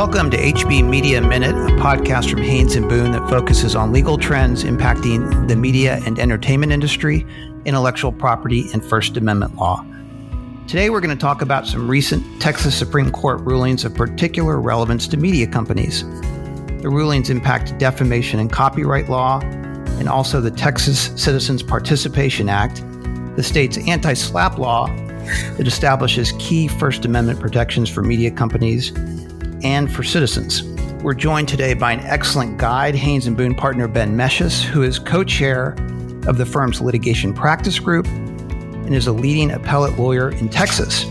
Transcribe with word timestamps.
Welcome 0.00 0.30
to 0.30 0.38
HB 0.38 0.88
Media 0.88 1.20
Minute, 1.20 1.54
a 1.54 1.76
podcast 1.76 2.30
from 2.30 2.40
Haynes 2.40 2.74
and 2.74 2.88
Boone 2.88 3.12
that 3.12 3.28
focuses 3.28 3.76
on 3.76 3.92
legal 3.92 4.16
trends 4.16 4.64
impacting 4.64 5.46
the 5.46 5.54
media 5.54 6.00
and 6.06 6.18
entertainment 6.18 6.72
industry, 6.72 7.26
intellectual 7.66 8.10
property, 8.10 8.64
and 8.72 8.82
First 8.82 9.18
Amendment 9.18 9.56
law. 9.56 9.84
Today, 10.66 10.88
we're 10.88 11.02
going 11.02 11.14
to 11.14 11.20
talk 11.20 11.42
about 11.42 11.66
some 11.66 11.86
recent 11.86 12.40
Texas 12.40 12.74
Supreme 12.74 13.10
Court 13.10 13.42
rulings 13.42 13.84
of 13.84 13.94
particular 13.94 14.58
relevance 14.58 15.06
to 15.08 15.18
media 15.18 15.46
companies. 15.46 16.02
The 16.80 16.88
rulings 16.88 17.28
impact 17.28 17.76
defamation 17.76 18.40
and 18.40 18.50
copyright 18.50 19.10
law, 19.10 19.40
and 19.42 20.08
also 20.08 20.40
the 20.40 20.50
Texas 20.50 21.12
Citizens 21.22 21.62
Participation 21.62 22.48
Act, 22.48 22.82
the 23.36 23.42
state's 23.42 23.76
anti 23.76 24.14
SLAPP 24.14 24.56
law 24.56 24.86
that 25.58 25.66
establishes 25.66 26.32
key 26.38 26.68
First 26.68 27.04
Amendment 27.04 27.38
protections 27.38 27.90
for 27.90 28.02
media 28.02 28.30
companies 28.30 28.92
and 29.62 29.92
for 29.92 30.02
citizens. 30.02 30.62
We're 31.02 31.14
joined 31.14 31.48
today 31.48 31.74
by 31.74 31.92
an 31.92 32.00
excellent 32.00 32.58
guide, 32.58 32.94
Haynes 32.94 33.26
and 33.26 33.36
Boone 33.36 33.54
partner 33.54 33.88
Ben 33.88 34.16
Mesches, 34.16 34.62
who 34.62 34.82
is 34.82 34.98
co-chair 34.98 35.76
of 36.26 36.36
the 36.36 36.44
firm's 36.44 36.80
litigation 36.80 37.32
practice 37.32 37.78
group 37.78 38.06
and 38.06 38.94
is 38.94 39.06
a 39.06 39.12
leading 39.12 39.50
appellate 39.50 39.98
lawyer 39.98 40.30
in 40.30 40.48
Texas. 40.48 41.04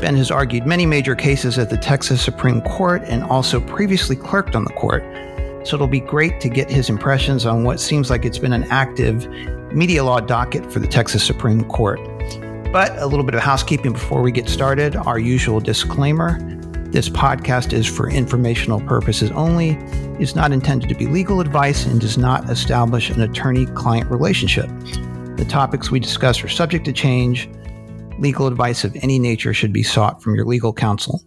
Ben 0.00 0.16
has 0.16 0.30
argued 0.30 0.66
many 0.66 0.84
major 0.84 1.14
cases 1.14 1.58
at 1.58 1.70
the 1.70 1.78
Texas 1.78 2.20
Supreme 2.20 2.60
Court 2.60 3.02
and 3.04 3.22
also 3.24 3.60
previously 3.60 4.16
clerked 4.16 4.54
on 4.54 4.64
the 4.64 4.72
court. 4.72 5.02
So 5.66 5.76
it'll 5.76 5.86
be 5.86 6.00
great 6.00 6.40
to 6.40 6.50
get 6.50 6.68
his 6.68 6.90
impressions 6.90 7.46
on 7.46 7.64
what 7.64 7.80
seems 7.80 8.10
like 8.10 8.26
it's 8.26 8.38
been 8.38 8.52
an 8.52 8.64
active 8.64 9.26
media 9.72 10.04
law 10.04 10.20
docket 10.20 10.70
for 10.70 10.78
the 10.78 10.86
Texas 10.86 11.24
Supreme 11.24 11.64
Court. 11.64 11.98
But 12.70 12.98
a 12.98 13.06
little 13.06 13.24
bit 13.24 13.34
of 13.34 13.40
housekeeping 13.40 13.94
before 13.94 14.20
we 14.20 14.30
get 14.30 14.48
started. 14.48 14.94
Our 14.94 15.18
usual 15.18 15.60
disclaimer 15.60 16.38
this 16.94 17.08
podcast 17.08 17.72
is 17.72 17.88
for 17.88 18.08
informational 18.08 18.80
purposes 18.82 19.28
only, 19.32 19.70
is 20.20 20.36
not 20.36 20.52
intended 20.52 20.88
to 20.88 20.94
be 20.94 21.08
legal 21.08 21.40
advice, 21.40 21.86
and 21.86 22.00
does 22.00 22.16
not 22.16 22.48
establish 22.48 23.10
an 23.10 23.20
attorney 23.20 23.66
client 23.66 24.08
relationship. 24.08 24.68
The 25.36 25.44
topics 25.48 25.90
we 25.90 25.98
discuss 25.98 26.44
are 26.44 26.48
subject 26.48 26.84
to 26.84 26.92
change. 26.92 27.50
Legal 28.20 28.46
advice 28.46 28.84
of 28.84 28.94
any 29.02 29.18
nature 29.18 29.52
should 29.52 29.72
be 29.72 29.82
sought 29.82 30.22
from 30.22 30.36
your 30.36 30.44
legal 30.44 30.72
counsel. 30.72 31.20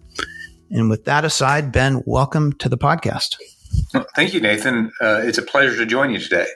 And 0.72 0.90
with 0.90 1.04
that 1.04 1.26
aside, 1.26 1.74
Ben, 1.74 2.02
welcome 2.06 2.54
to 2.60 2.70
the 2.70 2.78
podcast. 2.78 3.36
Thank 4.16 4.34
you, 4.34 4.40
Nathan. 4.40 4.90
Uh, 5.02 5.20
it's 5.26 5.38
a 5.38 5.44
pleasure 5.44 5.76
to 5.76 5.86
join 5.86 6.12
you 6.12 6.20
today. 6.20 6.48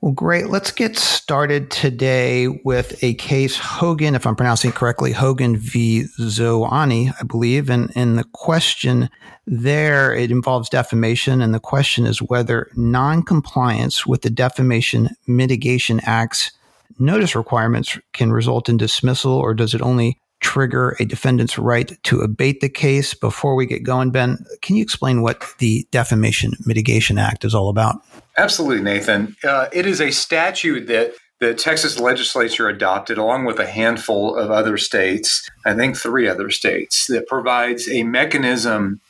Well, 0.00 0.12
great. 0.12 0.46
Let's 0.46 0.70
get 0.70 0.96
started 0.96 1.72
today 1.72 2.46
with 2.46 3.02
a 3.02 3.14
case, 3.14 3.56
Hogan, 3.56 4.14
if 4.14 4.28
I'm 4.28 4.36
pronouncing 4.36 4.70
it 4.70 4.76
correctly, 4.76 5.10
Hogan 5.10 5.56
v. 5.56 6.04
Zoanni, 6.20 7.12
I 7.20 7.24
believe. 7.24 7.68
And, 7.68 7.90
and 7.96 8.16
the 8.16 8.26
question 8.32 9.10
there, 9.44 10.14
it 10.14 10.30
involves 10.30 10.68
defamation. 10.68 11.42
And 11.42 11.52
the 11.52 11.58
question 11.58 12.06
is 12.06 12.22
whether 12.22 12.70
noncompliance 12.76 14.06
with 14.06 14.22
the 14.22 14.30
Defamation 14.30 15.10
Mitigation 15.26 15.98
Act's 16.04 16.52
notice 17.00 17.34
requirements 17.34 17.98
can 18.12 18.30
result 18.30 18.68
in 18.68 18.76
dismissal, 18.76 19.32
or 19.32 19.52
does 19.52 19.74
it 19.74 19.82
only 19.82 20.16
trigger 20.40 20.96
a 21.00 21.04
defendant's 21.04 21.58
right 21.58 21.96
to 22.04 22.20
abate 22.20 22.60
the 22.60 22.68
case? 22.68 23.14
Before 23.14 23.54
we 23.54 23.66
get 23.66 23.82
going, 23.82 24.10
Ben, 24.10 24.38
can 24.62 24.76
you 24.76 24.82
explain 24.82 25.22
what 25.22 25.44
the 25.58 25.86
Defamation 25.90 26.52
Mitigation 26.64 27.18
Act 27.18 27.44
is 27.44 27.54
all 27.54 27.68
about? 27.68 27.96
Absolutely, 28.36 28.82
Nathan. 28.82 29.36
Uh, 29.42 29.66
it 29.72 29.86
is 29.86 30.00
a 30.00 30.10
statute 30.10 30.86
that 30.86 31.14
the 31.40 31.54
Texas 31.54 32.00
legislature 32.00 32.68
adopted 32.68 33.16
along 33.16 33.44
with 33.44 33.60
a 33.60 33.66
handful 33.66 34.36
of 34.36 34.50
other 34.50 34.76
states, 34.76 35.48
I 35.64 35.74
think 35.74 35.96
three 35.96 36.28
other 36.28 36.50
states, 36.50 37.06
that 37.06 37.28
provides 37.28 37.88
a 37.88 38.02
mechanism 38.02 39.00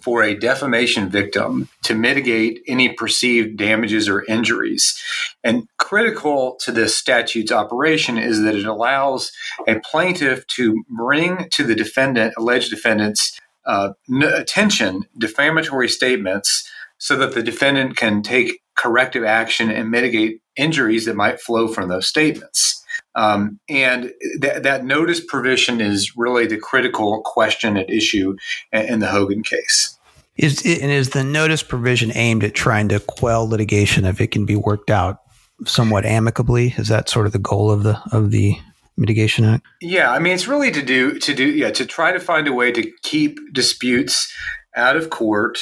for 0.00 0.22
a 0.22 0.34
defamation 0.34 1.08
victim 1.08 1.68
to 1.82 1.94
mitigate 1.94 2.60
any 2.66 2.92
perceived 2.92 3.56
damages 3.56 4.08
or 4.08 4.24
injuries. 4.24 5.00
And 5.42 5.68
critical 5.78 6.56
to 6.60 6.72
this 6.72 6.96
statute's 6.96 7.52
operation 7.52 8.18
is 8.18 8.42
that 8.42 8.54
it 8.54 8.66
allows 8.66 9.32
a 9.66 9.80
plaintiff 9.80 10.46
to 10.56 10.84
bring 10.88 11.48
to 11.50 11.64
the 11.64 11.74
defendant, 11.74 12.34
alleged 12.36 12.70
defendant's 12.70 13.38
uh, 13.66 13.90
attention, 14.22 15.04
defamatory 15.18 15.88
statements 15.88 16.68
so 16.98 17.16
that 17.16 17.34
the 17.34 17.42
defendant 17.42 17.96
can 17.96 18.22
take 18.22 18.60
corrective 18.76 19.24
action 19.24 19.70
and 19.70 19.90
mitigate 19.90 20.40
injuries 20.56 21.04
that 21.04 21.16
might 21.16 21.40
flow 21.40 21.68
from 21.68 21.88
those 21.88 22.06
statements. 22.06 22.83
Um, 23.16 23.60
and 23.68 24.12
th- 24.40 24.62
that 24.62 24.84
notice 24.84 25.20
provision 25.24 25.80
is 25.80 26.16
really 26.16 26.46
the 26.46 26.58
critical 26.58 27.22
question 27.22 27.76
at 27.76 27.90
issue 27.90 28.36
in, 28.72 28.82
in 28.86 28.98
the 29.00 29.06
Hogan 29.06 29.42
case. 29.42 29.98
Is 30.36 30.64
it, 30.66 30.82
and 30.82 30.90
is 30.90 31.10
the 31.10 31.22
notice 31.22 31.62
provision 31.62 32.10
aimed 32.14 32.42
at 32.42 32.54
trying 32.54 32.88
to 32.88 32.98
quell 32.98 33.48
litigation 33.48 34.04
if 34.04 34.20
it 34.20 34.32
can 34.32 34.44
be 34.44 34.56
worked 34.56 34.90
out 34.90 35.20
somewhat 35.64 36.04
amicably? 36.04 36.74
Is 36.76 36.88
that 36.88 37.08
sort 37.08 37.26
of 37.26 37.32
the 37.32 37.38
goal 37.38 37.70
of 37.70 37.84
the 37.84 38.00
of 38.10 38.32
the 38.32 38.56
mitigation 38.96 39.44
act? 39.44 39.64
Yeah, 39.80 40.10
I 40.10 40.18
mean 40.18 40.34
it's 40.34 40.48
really 40.48 40.72
to 40.72 40.82
do 40.82 41.18
to 41.20 41.34
do 41.34 41.48
yeah 41.48 41.70
to 41.70 41.86
try 41.86 42.12
to 42.12 42.18
find 42.18 42.48
a 42.48 42.52
way 42.52 42.72
to 42.72 42.90
keep 43.02 43.38
disputes 43.52 44.32
out 44.74 44.96
of 44.96 45.10
court 45.10 45.58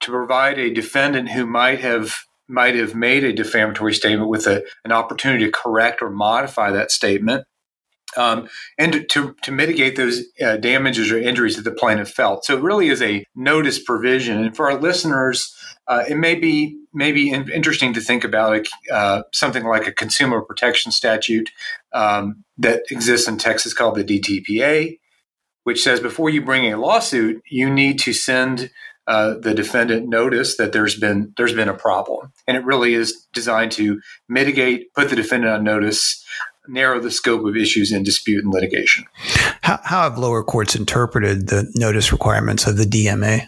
to 0.00 0.10
provide 0.12 0.58
a 0.58 0.72
defendant 0.72 1.30
who 1.30 1.46
might 1.46 1.80
have 1.80 2.14
might 2.48 2.74
have 2.74 2.94
made 2.94 3.24
a 3.24 3.32
defamatory 3.32 3.94
statement 3.94 4.28
with 4.28 4.46
a, 4.46 4.64
an 4.84 4.92
opportunity 4.92 5.44
to 5.44 5.50
correct 5.50 6.02
or 6.02 6.10
modify 6.10 6.70
that 6.70 6.90
statement 6.90 7.46
um, 8.16 8.48
and 8.78 9.08
to, 9.10 9.34
to 9.42 9.52
mitigate 9.52 9.96
those 9.96 10.24
uh, 10.44 10.56
damages 10.56 11.10
or 11.10 11.18
injuries 11.18 11.56
that 11.56 11.62
the 11.62 11.72
plaintiff 11.72 12.10
felt. 12.10 12.44
So 12.44 12.56
it 12.56 12.62
really 12.62 12.88
is 12.88 13.02
a 13.02 13.24
notice 13.34 13.82
provision. 13.82 14.38
And 14.44 14.56
for 14.56 14.70
our 14.70 14.78
listeners, 14.78 15.54
uh, 15.86 16.04
it 16.08 16.16
may 16.16 16.34
be 16.34 16.78
maybe 16.92 17.30
in, 17.30 17.50
interesting 17.50 17.92
to 17.94 18.00
think 18.00 18.24
about 18.24 18.66
uh, 18.92 19.22
something 19.32 19.64
like 19.64 19.86
a 19.86 19.92
consumer 19.92 20.40
protection 20.42 20.92
statute 20.92 21.50
um, 21.92 22.44
that 22.58 22.82
exists 22.90 23.28
in 23.28 23.38
Texas 23.38 23.74
called 23.74 23.96
the 23.96 24.04
DTPA, 24.04 24.98
which 25.64 25.82
says 25.82 26.00
before 26.00 26.30
you 26.30 26.42
bring 26.42 26.72
a 26.72 26.78
lawsuit, 26.78 27.42
you 27.50 27.70
need 27.70 27.98
to 28.00 28.12
send 28.12 28.70
uh, 29.06 29.34
the 29.34 29.54
defendant 29.54 30.08
notice 30.08 30.56
that 30.56 30.72
there's 30.72 30.98
been 30.98 31.32
there's 31.36 31.52
been 31.52 31.68
a 31.68 31.74
problem, 31.74 32.32
and 32.46 32.56
it 32.56 32.64
really 32.64 32.94
is 32.94 33.26
designed 33.32 33.72
to 33.72 34.00
mitigate, 34.28 34.92
put 34.94 35.10
the 35.10 35.16
defendant 35.16 35.52
on 35.52 35.64
notice, 35.64 36.24
narrow 36.68 37.00
the 37.00 37.10
scope 37.10 37.44
of 37.44 37.56
issues 37.56 37.92
in 37.92 38.02
dispute 38.02 38.44
and 38.44 38.52
litigation. 38.52 39.04
How, 39.62 39.78
how 39.84 40.02
have 40.02 40.18
lower 40.18 40.42
courts 40.42 40.74
interpreted 40.74 41.48
the 41.48 41.70
notice 41.74 42.12
requirements 42.12 42.66
of 42.66 42.76
the 42.76 42.84
DMA? 42.84 43.46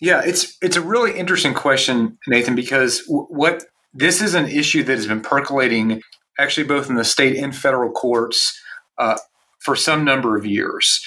Yeah, 0.00 0.22
it's 0.24 0.56
it's 0.62 0.76
a 0.76 0.82
really 0.82 1.18
interesting 1.18 1.54
question, 1.54 2.18
Nathan, 2.26 2.54
because 2.54 3.04
w- 3.06 3.26
what 3.28 3.64
this 3.92 4.20
is 4.20 4.34
an 4.34 4.46
issue 4.46 4.82
that 4.84 4.96
has 4.96 5.06
been 5.06 5.20
percolating 5.20 6.02
actually 6.38 6.66
both 6.66 6.90
in 6.90 6.96
the 6.96 7.04
state 7.04 7.36
and 7.36 7.54
federal 7.54 7.92
courts 7.92 8.60
uh, 8.98 9.16
for 9.64 9.74
some 9.74 10.04
number 10.04 10.36
of 10.36 10.46
years. 10.46 11.04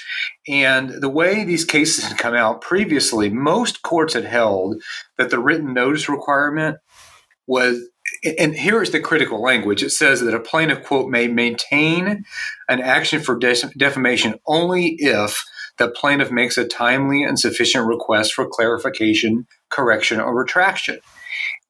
And 0.48 1.00
the 1.00 1.08
way 1.08 1.44
these 1.44 1.64
cases 1.64 2.04
had 2.04 2.18
come 2.18 2.34
out 2.34 2.60
previously, 2.60 3.30
most 3.30 3.82
courts 3.82 4.14
had 4.14 4.24
held 4.24 4.82
that 5.16 5.30
the 5.30 5.38
written 5.38 5.72
notice 5.72 6.08
requirement 6.08 6.78
was 7.46 7.88
and 8.38 8.54
here 8.54 8.82
is 8.82 8.90
the 8.90 9.00
critical 9.00 9.40
language. 9.40 9.82
It 9.82 9.90
says 9.90 10.20
that 10.20 10.34
a 10.34 10.40
plaintiff, 10.40 10.82
quote, 10.82 11.10
may 11.10 11.28
maintain 11.28 12.24
an 12.68 12.80
action 12.80 13.20
for 13.20 13.38
defamation 13.38 14.36
only 14.46 14.96
if 14.98 15.44
the 15.76 15.88
plaintiff 15.88 16.30
makes 16.30 16.58
a 16.58 16.66
timely 16.66 17.22
and 17.22 17.38
sufficient 17.38 17.86
request 17.86 18.32
for 18.32 18.48
clarification, 18.48 19.46
correction, 19.68 20.20
or 20.20 20.34
retraction. 20.34 20.98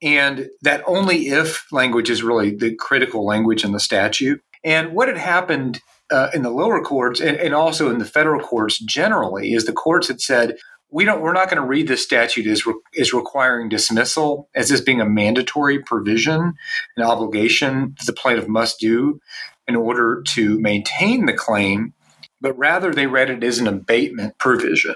And 0.00 0.48
that 0.62 0.82
only 0.87 1.28
if 1.28 1.71
language 1.72 2.09
is 2.09 2.22
really 2.22 2.54
the 2.54 2.75
critical 2.75 3.27
language 3.27 3.65
in 3.65 3.72
the 3.72 3.81
statute. 3.81 4.41
And 4.65 4.93
what 4.93 5.09
had 5.09 5.19
happened 5.19 5.81
uh, 6.11 6.31
in 6.35 6.43
the 6.43 6.51
lower 6.51 6.83
courts 6.83 7.21
and, 7.21 7.37
and 7.37 7.55
also 7.55 7.91
in 7.91 7.99
the 7.99 8.05
federal 8.05 8.41
courts 8.41 8.79
generally 8.79 9.53
is 9.53 9.65
the 9.65 9.73
courts 9.73 10.09
had 10.09 10.21
said 10.21 10.57
we 10.91 11.05
don't 11.05 11.21
we're 11.21 11.33
not 11.33 11.51
going 11.51 11.60
to 11.60 11.69
read 11.69 11.89
this 11.89 12.03
statute 12.03 12.47
as 12.47 12.66
re- 12.66 12.75
as 12.99 13.13
requiring 13.13 13.69
dismissal 13.69 14.49
as 14.55 14.69
this 14.69 14.81
being 14.81 15.01
a 15.01 15.09
mandatory 15.09 15.78
provision 15.78 16.55
an 16.97 17.03
obligation 17.03 17.95
that 17.99 18.07
the 18.07 18.13
plaintiff 18.13 18.49
must 18.49 18.81
do 18.81 19.21
in 19.66 19.77
order 19.77 20.22
to 20.27 20.59
maintain 20.60 21.27
the 21.27 21.33
claim 21.33 21.93
but 22.41 22.57
rather 22.57 22.93
they 22.93 23.07
read 23.07 23.31
it 23.31 23.43
as 23.43 23.59
an 23.59 23.66
abatement 23.66 24.39
provision. 24.39 24.95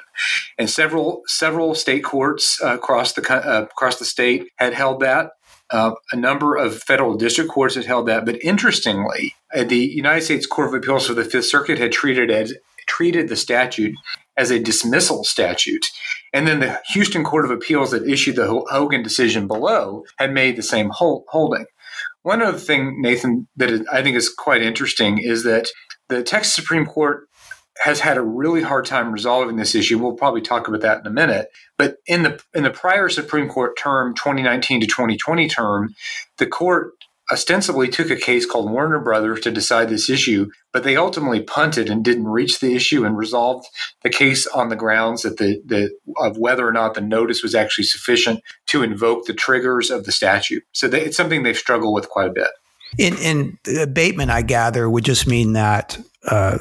And 0.58 0.68
several 0.70 1.22
several 1.26 1.74
state 1.74 2.04
courts 2.04 2.60
uh, 2.62 2.74
across 2.74 3.12
the 3.14 3.32
uh, 3.32 3.62
across 3.62 3.98
the 3.98 4.04
state 4.04 4.48
had 4.56 4.74
held 4.74 5.00
that 5.00 5.32
uh, 5.72 5.94
a 6.12 6.16
number 6.16 6.56
of 6.56 6.82
federal 6.82 7.16
district 7.16 7.50
courts 7.50 7.74
had 7.74 7.86
held 7.86 8.06
that, 8.06 8.26
but 8.26 8.42
interestingly, 8.44 9.34
uh, 9.54 9.64
the 9.64 9.76
United 9.76 10.22
States 10.22 10.46
Court 10.46 10.68
of 10.68 10.74
Appeals 10.74 11.06
for 11.06 11.14
the 11.14 11.24
Fifth 11.24 11.46
Circuit 11.46 11.78
had 11.78 11.92
treated 11.92 12.30
as 12.30 12.54
treated 12.86 13.28
the 13.28 13.36
statute 13.36 13.94
as 14.36 14.50
a 14.50 14.58
dismissal 14.58 15.24
statute. 15.24 15.86
And 16.32 16.46
then 16.46 16.60
the 16.60 16.80
Houston 16.92 17.24
Court 17.24 17.44
of 17.44 17.50
Appeals 17.50 17.90
that 17.92 18.08
issued 18.08 18.36
the 18.36 18.46
Hogan 18.46 19.02
decision 19.02 19.46
below 19.46 20.04
had 20.18 20.32
made 20.32 20.56
the 20.56 20.62
same 20.62 20.90
holding. 20.92 21.66
One 22.22 22.42
other 22.42 22.58
thing, 22.58 23.00
Nathan, 23.00 23.48
that 23.56 23.84
I 23.92 24.02
think 24.02 24.16
is 24.16 24.28
quite 24.28 24.62
interesting 24.62 25.18
is 25.18 25.44
that 25.44 25.68
the 26.08 26.22
Texas 26.22 26.54
Supreme 26.54 26.86
Court 26.86 27.28
has 27.80 28.00
had 28.00 28.16
a 28.16 28.22
really 28.22 28.62
hard 28.62 28.84
time 28.84 29.12
resolving 29.12 29.56
this 29.56 29.74
issue. 29.74 29.98
We'll 29.98 30.14
probably 30.14 30.42
talk 30.42 30.68
about 30.68 30.82
that 30.82 31.00
in 31.00 31.06
a 31.06 31.10
minute. 31.10 31.50
But 31.78 31.96
in 32.06 32.22
the 32.22 32.40
in 32.54 32.64
the 32.64 32.70
prior 32.70 33.08
Supreme 33.08 33.48
Court 33.48 33.76
term, 33.78 34.14
2019 34.14 34.80
to 34.82 34.86
2020 34.86 35.48
term, 35.48 35.94
the 36.38 36.46
court 36.46 36.92
ostensibly 37.30 37.88
took 37.88 38.10
a 38.10 38.16
case 38.16 38.44
called 38.44 38.70
Warner 38.70 38.98
Brothers 38.98 39.40
to 39.40 39.50
decide 39.50 39.88
this 39.88 40.10
issue, 40.10 40.50
but 40.72 40.84
they 40.84 40.96
ultimately 40.96 41.40
punted 41.40 41.88
and 41.88 42.04
didn't 42.04 42.26
reach 42.26 42.60
the 42.60 42.74
issue 42.74 43.04
and 43.04 43.16
resolved 43.16 43.66
the 44.02 44.10
case 44.10 44.46
on 44.48 44.68
the 44.68 44.76
grounds 44.76 45.22
that 45.22 45.38
the, 45.38 45.62
the 45.64 45.90
of 46.18 46.36
whether 46.36 46.66
or 46.66 46.72
not 46.72 46.94
the 46.94 47.00
notice 47.00 47.42
was 47.42 47.54
actually 47.54 47.84
sufficient 47.84 48.40
to 48.66 48.82
invoke 48.82 49.24
the 49.24 49.32
triggers 49.32 49.90
of 49.90 50.04
the 50.04 50.12
statute. 50.12 50.64
So 50.72 50.88
they, 50.88 51.02
it's 51.02 51.16
something 51.16 51.42
they've 51.42 51.56
struggled 51.56 51.94
with 51.94 52.08
quite 52.10 52.28
a 52.28 52.32
bit. 52.32 52.50
In, 52.98 53.16
in 53.18 53.58
abatement, 53.80 54.30
I 54.30 54.42
gather, 54.42 54.88
would 54.88 55.04
just 55.04 55.26
mean 55.26 55.54
that 55.54 55.98
uh, 56.28 56.58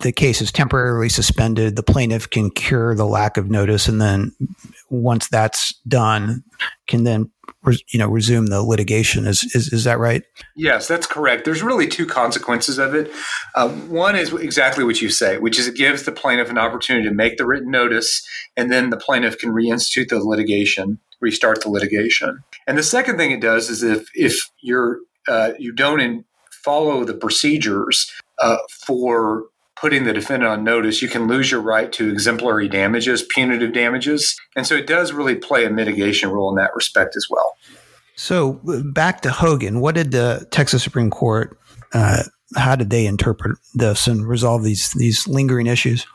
the 0.00 0.12
case 0.12 0.40
is 0.40 0.50
temporarily 0.50 1.08
suspended. 1.08 1.76
The 1.76 1.82
plaintiff 1.82 2.30
can 2.30 2.50
cure 2.50 2.94
the 2.94 3.06
lack 3.06 3.36
of 3.36 3.50
notice, 3.50 3.86
and 3.86 4.00
then 4.00 4.34
once 4.88 5.28
that's 5.28 5.74
done, 5.86 6.42
can 6.86 7.04
then 7.04 7.30
you 7.88 7.98
know 7.98 8.08
resume 8.08 8.46
the 8.46 8.62
litigation. 8.62 9.26
Is, 9.26 9.42
is 9.54 9.72
is 9.72 9.84
that 9.84 9.98
right? 9.98 10.22
Yes, 10.56 10.88
that's 10.88 11.06
correct. 11.06 11.44
There's 11.44 11.62
really 11.62 11.86
two 11.86 12.06
consequences 12.06 12.78
of 12.78 12.94
it. 12.94 13.10
Uh, 13.54 13.68
one 13.68 14.16
is 14.16 14.32
exactly 14.32 14.84
what 14.84 15.02
you 15.02 15.10
say, 15.10 15.38
which 15.38 15.58
is 15.58 15.66
it 15.66 15.76
gives 15.76 16.04
the 16.04 16.12
plaintiff 16.12 16.48
an 16.48 16.58
opportunity 16.58 17.06
to 17.06 17.14
make 17.14 17.36
the 17.36 17.46
written 17.46 17.70
notice, 17.70 18.26
and 18.56 18.72
then 18.72 18.88
the 18.88 18.96
plaintiff 18.96 19.38
can 19.38 19.50
reinstitute 19.50 20.08
the 20.08 20.18
litigation, 20.18 20.98
restart 21.20 21.62
the 21.62 21.68
litigation. 21.68 22.42
And 22.66 22.78
the 22.78 22.82
second 22.82 23.18
thing 23.18 23.32
it 23.32 23.40
does 23.40 23.68
is 23.68 23.82
if 23.82 24.08
if 24.14 24.50
you're 24.62 25.00
uh, 25.28 25.52
you 25.58 25.72
don't 25.72 26.00
in, 26.00 26.24
follow 26.50 27.04
the 27.04 27.14
procedures 27.14 28.10
uh, 28.38 28.56
for 28.86 29.44
putting 29.76 30.04
the 30.04 30.12
defendant 30.12 30.50
on 30.50 30.64
notice, 30.64 31.02
you 31.02 31.08
can 31.08 31.26
lose 31.26 31.50
your 31.50 31.60
right 31.60 31.92
to 31.92 32.08
exemplary 32.08 32.68
damages, 32.68 33.22
punitive 33.34 33.72
damages. 33.72 34.38
And 34.56 34.66
so 34.66 34.74
it 34.74 34.86
does 34.86 35.12
really 35.12 35.34
play 35.34 35.64
a 35.64 35.70
mitigation 35.70 36.30
role 36.30 36.48
in 36.48 36.56
that 36.56 36.74
respect 36.74 37.16
as 37.16 37.26
well. 37.28 37.56
So 38.16 38.60
back 38.64 39.20
to 39.22 39.30
Hogan, 39.30 39.80
what 39.80 39.94
did 39.94 40.12
the 40.12 40.46
Texas 40.50 40.82
Supreme 40.82 41.10
Court, 41.10 41.58
uh, 41.92 42.22
how 42.56 42.76
did 42.76 42.90
they 42.90 43.06
interpret 43.06 43.58
this 43.74 44.06
and 44.06 44.26
resolve 44.26 44.62
these 44.62 44.92
these 44.92 45.26
lingering 45.26 45.66
issues? 45.66 46.06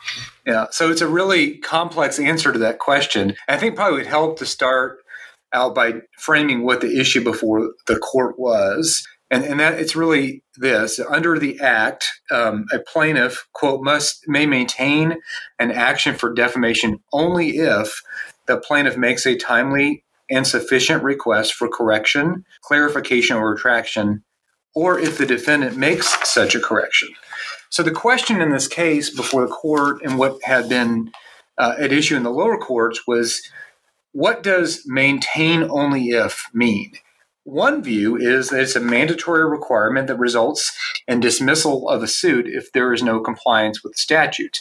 Yeah, 0.48 0.68
so 0.72 0.90
it's 0.90 1.02
a 1.02 1.08
really 1.08 1.58
complex 1.58 2.18
answer 2.18 2.54
to 2.54 2.60
that 2.60 2.80
question. 2.80 3.36
I 3.48 3.58
think 3.58 3.76
probably 3.76 3.98
would 4.00 4.08
help 4.08 4.40
to 4.40 4.46
start 4.46 4.99
out 5.54 5.76
by 5.76 5.94
framing 6.18 6.64
what 6.64 6.82
the 6.82 7.00
issue 7.00 7.24
before 7.24 7.72
the 7.88 7.98
court 7.98 8.40
was. 8.40 9.06
And, 9.32 9.44
and 9.44 9.60
that 9.60 9.80
it's 9.80 9.96
really 9.96 10.44
this 10.58 11.00
under 11.00 11.38
the 11.38 11.60
act, 11.60 12.10
um, 12.32 12.66
a 12.74 12.80
plaintiff 12.80 13.48
quote 13.54 13.84
must 13.84 14.28
may 14.28 14.48
maintain 14.48 15.18
an 15.60 15.72
action 15.72 16.16
for 16.16 16.34
defamation 16.34 16.98
only 17.14 17.58
if 17.58 18.02
the 18.48 18.58
plaintiff 18.58 18.98
makes 18.98 19.28
a 19.28 19.38
timely 19.38 20.04
and 20.32 20.48
sufficient 20.48 21.04
request 21.04 21.54
for 21.54 21.68
correction, 21.68 22.44
clarification, 22.62 23.36
or 23.36 23.52
retraction, 23.52 24.24
or 24.76 25.00
if 25.00 25.18
the 25.18 25.26
defendant 25.26 25.78
makes 25.78 26.28
such 26.28 26.56
a 26.56 26.60
correction. 26.60 27.10
So 27.70 27.84
the 27.84 27.92
question 27.92 28.42
in 28.42 28.50
this 28.52 28.68
case 28.68 29.16
before 29.16 29.46
the 29.46 29.52
court 29.52 30.02
and 30.04 30.18
what 30.18 30.44
had 30.44 30.70
been 30.70 31.12
uh, 31.58 31.76
at 31.78 31.92
issue 31.92 32.16
in 32.16 32.24
the 32.24 32.32
lower 32.32 32.58
courts 32.58 33.06
was 33.06 33.42
what 34.12 34.44
does 34.44 34.84
maintain 34.86 35.64
only 35.70 36.10
if 36.10 36.46
mean? 36.54 36.94
One 37.44 37.84
view 37.84 38.16
is 38.16 38.50
that 38.50 38.62
it's 38.62 38.76
a 38.76 38.80
mandatory 38.80 39.48
requirement 39.48 40.08
that 40.08 40.18
results 40.18 40.72
in 41.08 41.20
dismissal 41.20 41.90
of 41.90 42.04
a 42.04 42.08
suit 42.08 42.48
if 42.48 42.72
there 42.72 42.94
is 42.94 43.02
no 43.02 43.20
compliance 43.20 43.84
with 43.84 43.94
the 43.94 43.98
statute. 43.98 44.60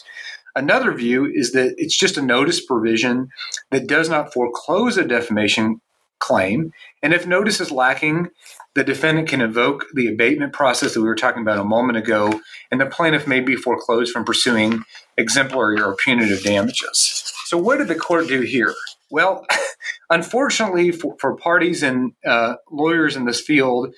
Another 0.55 0.93
view 0.93 1.27
is 1.27 1.53
that 1.53 1.75
it's 1.77 1.97
just 1.97 2.17
a 2.17 2.23
notice 2.23 2.65
provision 2.65 3.29
that 3.71 3.87
does 3.87 4.09
not 4.09 4.33
foreclose 4.33 4.97
a 4.97 5.05
defamation 5.05 5.81
claim. 6.19 6.73
And 7.03 7.15
if 7.15 7.27
notice 7.27 7.61
is 7.61 7.71
lacking, 7.71 8.29
the 8.75 8.85
defendant 8.85 9.29
can 9.29 9.41
invoke 9.41 9.87
the 9.95 10.09
abatement 10.09 10.53
process 10.53 10.95
that 10.95 11.00
we 11.00 11.09
were 11.09 11.15
talking 11.15 11.43
about 11.43 11.59
a 11.59 11.65
moment 11.65 11.99
ago, 11.99 12.41
and 12.71 12.81
the 12.81 12.87
plaintiff 12.87 13.27
may 13.27 13.41
be 13.41 13.56
foreclosed 13.56 14.12
from 14.12 14.25
pursuing 14.25 14.83
exemplary 15.17 15.81
or 15.81 15.97
punitive 15.97 16.43
damages. 16.43 17.33
So, 17.47 17.56
what 17.56 17.79
did 17.79 17.89
the 17.89 17.95
court 17.95 18.29
do 18.29 18.41
here? 18.41 18.75
Well, 19.10 19.46
unfortunately 20.10 20.93
for, 20.93 21.16
for 21.20 21.37
parties 21.37 21.82
and 21.82 22.12
uh, 22.26 22.56
lawyers 22.70 23.16
in 23.16 23.25
this 23.25 23.40
field, 23.40 23.94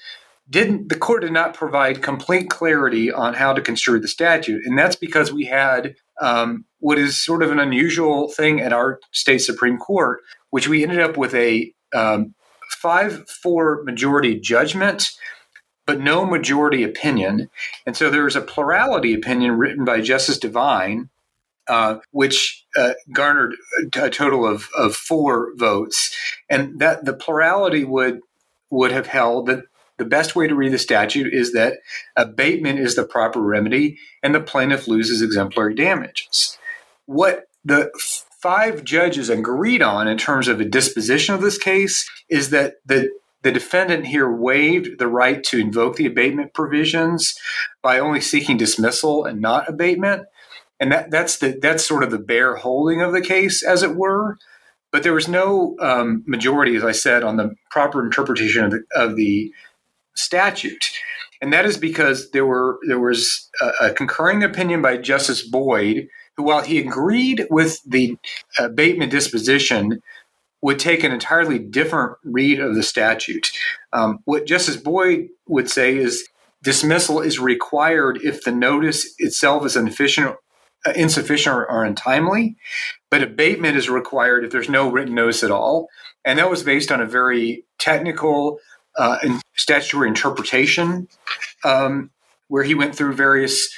didn't 0.49 0.89
the 0.89 0.99
court 0.99 1.23
did 1.23 1.33
not 1.33 1.55
provide 1.55 2.03
complete 2.03 2.51
clarity 2.51 3.13
on 3.13 3.35
how 3.35 3.53
to 3.53 3.63
construe 3.63 4.01
the 4.01 4.09
statute, 4.09 4.65
and 4.67 4.77
that's 4.77 4.97
because 4.97 5.33
we 5.33 5.45
had 5.45 5.95
um, 6.21 6.65
what 6.81 6.99
is 6.99 7.23
sort 7.23 7.43
of 7.43 7.53
an 7.53 7.61
unusual 7.61 8.29
thing 8.29 8.61
at 8.61 8.73
our 8.73 8.99
state 9.13 9.39
supreme 9.39 9.79
court, 9.79 10.21
which 10.51 10.67
we 10.67 10.83
ended 10.83 10.99
up 11.01 11.17
with 11.17 11.35
a 11.35 11.73
um, 11.95 12.35
five-four 12.69 13.85
majority 13.85 14.39
judgment 14.39 15.11
but 15.87 15.99
no 15.99 16.25
majority 16.25 16.85
opinion. 16.85 17.51
And 17.85 17.97
so 17.97 18.11
there 18.11 18.23
was 18.23 18.37
a 18.37 18.41
plurality 18.41 19.13
opinion 19.13 19.59
written 19.59 19.85
by 19.85 20.01
Justice 20.01 20.39
Devine 20.39 21.09
uh, 21.71 22.01
which 22.11 22.67
uh, 22.77 22.95
garnered 23.13 23.55
a 23.95 24.11
total 24.11 24.45
of, 24.45 24.69
of 24.77 24.97
four 24.97 25.53
votes, 25.57 26.13
and 26.51 26.81
that 26.81 27.05
the 27.05 27.13
plurality 27.13 27.85
would 27.85 28.21
would 28.71 28.91
have 28.91 29.07
held 29.07 29.47
that 29.47 29.63
the 29.97 30.05
best 30.05 30.35
way 30.35 30.49
to 30.49 30.55
read 30.55 30.73
the 30.73 30.79
statute 30.79 31.33
is 31.33 31.53
that 31.53 31.75
abatement 32.17 32.81
is 32.81 32.97
the 32.97 33.05
proper 33.05 33.41
remedy, 33.41 33.99
and 34.21 34.35
the 34.35 34.41
plaintiff 34.41 34.89
loses 34.89 35.23
exemplary 35.23 35.75
damages. 35.75 36.59
What 37.07 37.45
the 37.65 37.93
five 38.43 38.83
judges 38.83 39.31
agreed 39.31 39.81
on 39.83 40.09
in 40.09 40.19
terms 40.19 40.49
of 40.49 40.61
a 40.61 40.65
disposition 40.65 41.37
of 41.37 41.41
this 41.41 41.57
case 41.59 42.11
is 42.29 42.51
that 42.51 42.75
the 42.85 43.11
the 43.43 43.53
defendant 43.53 44.07
here 44.07 44.31
waived 44.31 44.99
the 44.99 45.07
right 45.07 45.43
to 45.45 45.59
invoke 45.59 45.97
the 45.97 46.07
abatement 46.07 46.53
provisions 46.53 47.35
by 47.81 48.01
only 48.01 48.21
seeking 48.21 48.57
dismissal 48.57 49.25
and 49.25 49.41
not 49.41 49.69
abatement 49.69 50.25
and 50.81 50.91
that 50.91 51.11
that's 51.11 51.37
the 51.39 51.59
that's 51.61 51.87
sort 51.87 52.03
of 52.03 52.11
the 52.11 52.19
bare 52.19 52.57
holding 52.57 53.03
of 53.03 53.13
the 53.13 53.21
case, 53.21 53.63
as 53.63 53.83
it 53.83 53.95
were. 53.95 54.39
But 54.91 55.05
there 55.05 55.13
was 55.13 55.29
no 55.29 55.77
um, 55.79 56.25
majority, 56.27 56.75
as 56.75 56.83
I 56.83 56.93
said, 56.93 57.23
on 57.23 57.37
the 57.37 57.55
proper 57.71 58.05
interpretation 58.05 58.65
of 58.65 58.71
the, 58.73 58.83
of 58.97 59.15
the 59.15 59.53
statute, 60.15 60.91
and 61.41 61.53
that 61.53 61.67
is 61.67 61.77
because 61.77 62.31
there 62.31 62.47
were 62.47 62.79
there 62.89 62.99
was 62.99 63.49
a, 63.61 63.87
a 63.87 63.93
concurring 63.93 64.43
opinion 64.43 64.83
by 64.83 64.97
Justice 64.97 65.47
Boyd, 65.47 66.09
who, 66.37 66.43
while 66.43 66.63
he 66.63 66.79
agreed 66.79 67.47
with 67.51 67.81
the 67.87 68.17
abatement 68.59 69.13
disposition, 69.13 70.01
would 70.63 70.79
take 70.79 71.05
an 71.05 71.13
entirely 71.13 71.59
different 71.59 72.17
read 72.25 72.59
of 72.59 72.75
the 72.75 72.83
statute. 72.83 73.53
Um, 73.93 74.21
what 74.25 74.47
Justice 74.47 74.77
Boyd 74.77 75.29
would 75.47 75.71
say 75.71 75.97
is 75.97 76.27
dismissal 76.63 77.21
is 77.21 77.39
required 77.39 78.19
if 78.23 78.45
the 78.45 78.53
notice 78.53 79.15
itself 79.19 79.65
is 79.65 79.77
inefficient 79.77 80.31
uh, 80.31 80.37
insufficient 80.95 81.55
or, 81.55 81.71
or 81.71 81.85
untimely, 81.85 82.57
but 83.11 83.23
abatement 83.23 83.77
is 83.77 83.91
required 83.91 84.45
if 84.45 84.51
there's 84.51 84.69
no 84.69 84.91
written 84.91 85.15
notice 85.15 85.43
at 85.43 85.51
all. 85.51 85.89
And 86.25 86.39
that 86.39 86.51
was 86.51 86.63
based 86.63 86.93
on 86.93 87.01
a 87.01 87.07
very 87.07 87.65
technical 87.79 88.59
uh, 88.99 89.19
statutory 89.57 90.09
interpretation, 90.09 91.09
um, 91.65 92.11
where 92.49 92.65
he 92.65 92.75
went 92.75 92.95
through 92.95 93.15
various 93.15 93.73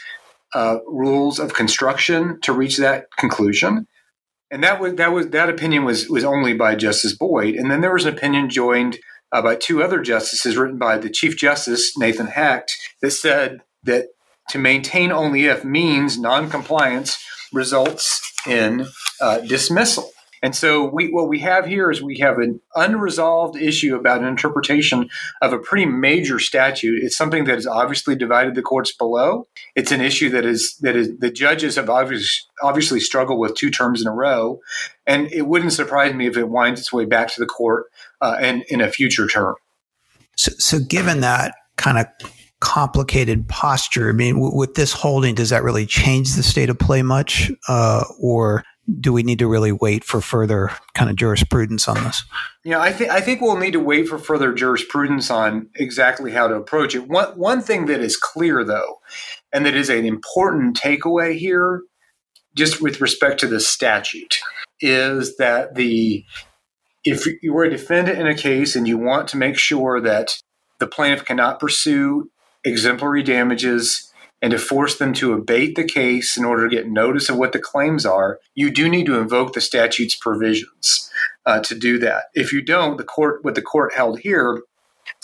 uh, 0.54 0.78
rules 0.86 1.38
of 1.38 1.54
construction 1.54 2.40
to 2.42 2.52
reach 2.52 2.76
that 2.78 3.06
conclusion. 3.18 3.86
And 4.50 4.62
that 4.64 4.80
was 4.80 4.94
that 4.94 5.12
was 5.12 5.28
that 5.28 5.48
opinion 5.48 5.84
was 5.84 6.08
was 6.08 6.24
only 6.24 6.52
by 6.52 6.74
Justice 6.74 7.16
Boyd. 7.16 7.54
And 7.54 7.70
then 7.70 7.80
there 7.80 7.92
was 7.92 8.04
an 8.04 8.14
opinion 8.14 8.50
joined 8.50 8.98
uh, 9.32 9.40
by 9.40 9.56
two 9.56 9.82
other 9.82 10.02
justices, 10.02 10.56
written 10.56 10.78
by 10.78 10.98
the 10.98 11.08
Chief 11.08 11.36
Justice 11.36 11.96
Nathan 11.96 12.26
Hecht, 12.26 12.76
that 13.00 13.12
said 13.12 13.62
that 13.84 14.08
to 14.52 14.58
maintain 14.58 15.10
only 15.10 15.46
if 15.46 15.64
means 15.64 16.18
noncompliance 16.18 17.18
results 17.54 18.32
in 18.46 18.86
uh, 19.20 19.38
dismissal. 19.40 20.10
And 20.42 20.54
so 20.54 20.84
we, 20.84 21.08
what 21.08 21.28
we 21.28 21.38
have 21.38 21.64
here 21.64 21.90
is 21.90 22.02
we 22.02 22.18
have 22.18 22.38
an 22.38 22.60
unresolved 22.74 23.56
issue 23.56 23.94
about 23.94 24.20
an 24.20 24.26
interpretation 24.26 25.08
of 25.40 25.54
a 25.54 25.58
pretty 25.58 25.86
major 25.86 26.38
statute. 26.38 27.02
It's 27.02 27.16
something 27.16 27.44
that 27.44 27.54
has 27.54 27.66
obviously 27.66 28.14
divided 28.14 28.54
the 28.54 28.62
courts 28.62 28.92
below. 28.92 29.46
It's 29.74 29.92
an 29.92 30.02
issue 30.02 30.28
that 30.30 30.44
is 30.44 30.76
that 30.80 30.96
is 30.96 31.16
the 31.18 31.30
judges 31.30 31.76
have 31.76 31.88
obviously 31.88 32.48
obviously 32.62 33.00
struggled 33.00 33.38
with 33.38 33.54
two 33.54 33.70
terms 33.70 34.02
in 34.02 34.08
a 34.08 34.12
row, 34.12 34.60
and 35.06 35.32
it 35.32 35.46
wouldn't 35.46 35.72
surprise 35.72 36.12
me 36.12 36.26
if 36.26 36.36
it 36.36 36.48
winds 36.48 36.80
its 36.80 36.92
way 36.92 37.04
back 37.04 37.28
to 37.28 37.40
the 37.40 37.46
court 37.46 37.86
uh, 38.20 38.36
and 38.38 38.64
in 38.68 38.80
a 38.80 38.90
future 38.90 39.28
term. 39.28 39.54
So, 40.36 40.52
so 40.58 40.78
given 40.80 41.20
that 41.20 41.54
kind 41.76 41.98
of 41.98 42.06
complicated 42.62 43.48
posture. 43.48 44.08
I 44.08 44.12
mean, 44.12 44.36
w- 44.36 44.56
with 44.56 44.74
this 44.74 44.92
holding, 44.92 45.34
does 45.34 45.50
that 45.50 45.64
really 45.64 45.84
change 45.84 46.34
the 46.34 46.44
state 46.44 46.70
of 46.70 46.78
play 46.78 47.02
much, 47.02 47.50
uh, 47.68 48.04
or 48.20 48.64
do 49.00 49.12
we 49.12 49.24
need 49.24 49.40
to 49.40 49.48
really 49.48 49.72
wait 49.72 50.04
for 50.04 50.20
further 50.20 50.70
kind 50.94 51.10
of 51.10 51.16
jurisprudence 51.16 51.88
on 51.88 52.02
this? 52.04 52.24
Yeah, 52.64 52.80
I 52.80 52.92
think 52.92 53.10
I 53.10 53.20
think 53.20 53.40
we'll 53.40 53.56
need 53.56 53.72
to 53.72 53.80
wait 53.80 54.08
for 54.08 54.16
further 54.16 54.52
jurisprudence 54.52 55.30
on 55.30 55.68
exactly 55.74 56.30
how 56.30 56.46
to 56.46 56.54
approach 56.54 56.94
it. 56.94 57.08
One 57.08 57.36
one 57.36 57.62
thing 57.62 57.86
that 57.86 58.00
is 58.00 58.16
clear 58.16 58.64
though, 58.64 59.00
and 59.52 59.66
that 59.66 59.74
is 59.74 59.90
an 59.90 60.04
important 60.04 60.78
takeaway 60.78 61.36
here, 61.36 61.82
just 62.54 62.80
with 62.80 63.00
respect 63.00 63.40
to 63.40 63.48
the 63.48 63.60
statute, 63.60 64.38
is 64.80 65.36
that 65.36 65.74
the 65.74 66.24
if 67.04 67.26
you 67.42 67.52
were 67.52 67.64
a 67.64 67.70
defendant 67.70 68.20
in 68.20 68.28
a 68.28 68.36
case 68.36 68.76
and 68.76 68.86
you 68.86 68.98
want 68.98 69.28
to 69.28 69.36
make 69.36 69.58
sure 69.58 70.00
that 70.00 70.36
the 70.78 70.86
plaintiff 70.88 71.24
cannot 71.24 71.60
pursue 71.60 72.30
exemplary 72.64 73.22
damages 73.22 74.12
and 74.40 74.50
to 74.50 74.58
force 74.58 74.98
them 74.98 75.12
to 75.14 75.32
abate 75.32 75.76
the 75.76 75.84
case 75.84 76.36
in 76.36 76.44
order 76.44 76.68
to 76.68 76.74
get 76.74 76.88
notice 76.88 77.28
of 77.28 77.36
what 77.36 77.52
the 77.52 77.60
claims 77.60 78.04
are, 78.04 78.40
you 78.54 78.70
do 78.70 78.88
need 78.88 79.06
to 79.06 79.18
invoke 79.18 79.52
the 79.52 79.60
statute's 79.60 80.16
provisions 80.16 81.10
uh, 81.46 81.60
to 81.60 81.76
do 81.76 81.98
that. 82.00 82.24
If 82.34 82.52
you 82.52 82.60
don't, 82.60 82.98
the 82.98 83.04
court, 83.04 83.44
what 83.44 83.54
the 83.54 83.62
court 83.62 83.94
held 83.94 84.18
here 84.20 84.62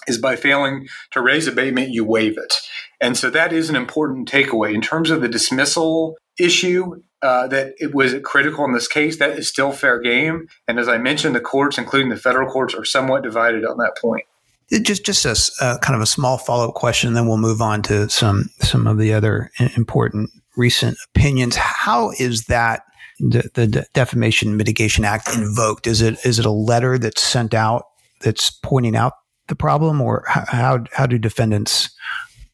is 0.06 0.18
by 0.18 0.36
failing 0.36 0.88
to 1.10 1.20
raise 1.20 1.48
abatement, 1.48 1.90
you 1.90 2.04
waive 2.04 2.38
it. 2.38 2.54
And 3.00 3.16
so 3.16 3.28
that 3.30 3.52
is 3.52 3.68
an 3.68 3.76
important 3.76 4.30
takeaway. 4.30 4.72
In 4.72 4.80
terms 4.80 5.10
of 5.10 5.20
the 5.20 5.28
dismissal 5.28 6.16
issue, 6.38 7.02
uh, 7.20 7.48
that 7.48 7.74
it 7.78 7.94
was 7.94 8.14
critical 8.22 8.64
in 8.64 8.72
this 8.72 8.88
case, 8.88 9.18
that 9.18 9.36
is 9.36 9.48
still 9.48 9.72
fair 9.72 10.00
game. 10.00 10.46
And 10.68 10.78
as 10.78 10.88
I 10.88 10.98
mentioned, 10.98 11.34
the 11.34 11.40
courts, 11.40 11.76
including 11.76 12.10
the 12.10 12.16
federal 12.16 12.48
courts, 12.48 12.74
are 12.74 12.84
somewhat 12.84 13.24
divided 13.24 13.64
on 13.64 13.78
that 13.78 13.96
point. 14.00 14.24
It 14.70 14.84
just 14.84 15.04
just 15.04 15.24
a 15.24 15.64
uh, 15.64 15.78
kind 15.78 15.96
of 15.96 16.02
a 16.02 16.06
small 16.06 16.36
follow 16.36 16.68
up 16.68 16.74
question, 16.74 17.14
then 17.14 17.26
we'll 17.26 17.38
move 17.38 17.62
on 17.62 17.82
to 17.82 18.08
some 18.08 18.50
some 18.60 18.86
of 18.86 18.98
the 18.98 19.14
other 19.14 19.50
important 19.76 20.30
recent 20.56 20.98
opinions. 21.14 21.56
How 21.56 22.10
is 22.18 22.44
that 22.44 22.82
the, 23.18 23.50
the 23.54 23.86
Defamation 23.94 24.56
Mitigation 24.56 25.04
Act 25.04 25.34
invoked? 25.34 25.86
Is 25.86 26.02
it 26.02 26.18
is 26.24 26.38
it 26.38 26.44
a 26.44 26.50
letter 26.50 26.98
that's 26.98 27.22
sent 27.22 27.54
out 27.54 27.84
that's 28.20 28.50
pointing 28.50 28.96
out 28.96 29.14
the 29.48 29.56
problem, 29.56 30.00
or 30.00 30.24
how 30.26 30.84
how 30.92 31.06
do 31.06 31.18
defendants 31.18 31.90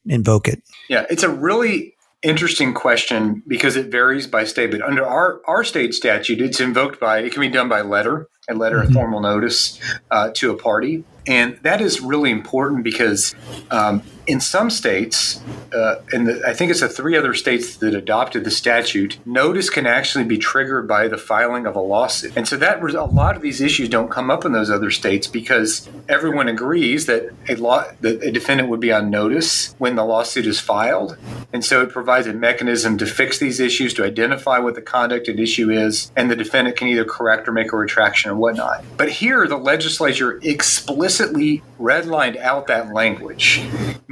invoke 0.06 0.48
it? 0.48 0.62
Yeah, 0.88 1.06
it's 1.10 1.22
a 1.22 1.30
really 1.30 1.94
interesting 2.22 2.72
question 2.72 3.42
because 3.46 3.76
it 3.76 3.90
varies 3.90 4.26
by 4.26 4.44
state. 4.44 4.70
But 4.70 4.82
under 4.82 5.04
our 5.04 5.40
our 5.46 5.64
state 5.64 5.94
statute, 5.94 6.40
it's 6.40 6.60
invoked 6.60 7.00
by 7.00 7.18
it 7.18 7.32
can 7.32 7.40
be 7.40 7.48
done 7.48 7.68
by 7.68 7.82
letter, 7.82 8.28
a 8.48 8.54
letter 8.54 8.78
mm-hmm. 8.78 8.88
of 8.88 8.94
formal 8.94 9.20
notice 9.20 9.80
uh, 10.10 10.30
to 10.34 10.50
a 10.50 10.56
party, 10.56 11.04
and 11.26 11.58
that 11.62 11.80
is 11.80 12.00
really 12.00 12.30
important 12.30 12.84
because 12.84 13.34
um, 13.70 14.02
in 14.26 14.40
some 14.40 14.70
states, 14.70 15.40
uh, 15.72 15.96
and 16.12 16.42
I 16.46 16.54
think 16.54 16.70
it's 16.70 16.80
the 16.80 16.88
three 16.88 17.16
other 17.16 17.34
states 17.34 17.76
that 17.76 17.94
adopted 17.94 18.44
the 18.44 18.50
statute, 18.50 19.18
notice 19.26 19.70
can 19.70 19.86
actually 19.86 20.24
be 20.24 20.38
triggered 20.38 20.88
by 20.88 21.08
the 21.08 21.18
filing 21.18 21.66
of 21.66 21.76
a 21.76 21.80
lawsuit. 21.80 22.36
And 22.36 22.46
so 22.46 22.56
that 22.56 22.82
a 22.82 23.04
lot 23.04 23.36
of 23.36 23.42
these 23.42 23.60
issues 23.60 23.88
don't 23.88 24.10
come 24.10 24.30
up 24.30 24.44
in 24.44 24.52
those 24.52 24.70
other 24.70 24.90
states 24.90 25.26
because 25.26 25.88
everyone 26.08 26.48
agrees 26.48 27.06
that 27.06 27.30
a 27.48 27.56
law 27.56 27.84
that 28.00 28.22
a 28.22 28.30
defendant 28.30 28.68
would 28.68 28.80
be 28.80 28.92
on 28.92 29.10
notice 29.10 29.74
when 29.78 29.96
the 29.96 30.04
lawsuit 30.04 30.46
is 30.46 30.60
filed. 30.60 31.16
And 31.52 31.64
so 31.64 31.82
it 31.82 31.90
provides 31.90 32.26
a 32.26 32.32
mechanism 32.32 32.98
to 32.98 33.06
fix 33.06 33.38
these 33.38 33.60
issues, 33.60 33.94
to 33.94 34.04
identify 34.04 34.58
what 34.58 34.74
the 34.74 34.82
conduct 34.82 35.28
at 35.28 35.38
issue 35.38 35.70
is, 35.70 36.12
and 36.16 36.30
the 36.30 36.36
defendant 36.36 36.76
can 36.76 36.88
either 36.88 37.04
correct 37.04 37.48
or 37.48 37.52
make 37.52 37.72
a 37.72 37.76
retraction 37.76 38.30
or 38.30 38.36
whatnot. 38.36 38.84
But 38.96 39.10
here 39.10 39.46
the 39.46 39.56
legislature 39.56 40.38
explicitly 40.42 41.62
redlined 41.78 42.36
out 42.38 42.66
that 42.68 42.92
language 42.92 43.62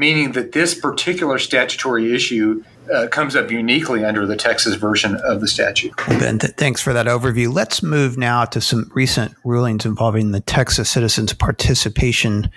meaning 0.02 0.32
that 0.32 0.50
this 0.50 0.74
particular 0.74 1.38
statutory 1.38 2.12
issue 2.12 2.60
uh, 2.92 3.06
comes 3.06 3.36
up 3.36 3.52
uniquely 3.52 4.04
under 4.04 4.26
the 4.26 4.34
Texas 4.34 4.74
version 4.74 5.14
of 5.22 5.40
the 5.40 5.46
statute. 5.46 5.96
Ben, 6.08 6.40
th- 6.40 6.54
thanks 6.54 6.80
for 6.80 6.92
that 6.92 7.06
overview. 7.06 7.54
Let's 7.54 7.84
move 7.84 8.18
now 8.18 8.44
to 8.46 8.60
some 8.60 8.90
recent 8.94 9.32
rulings 9.44 9.86
involving 9.86 10.32
the 10.32 10.40
Texas 10.40 10.90
Citizens 10.90 11.32
Participation 11.32 12.50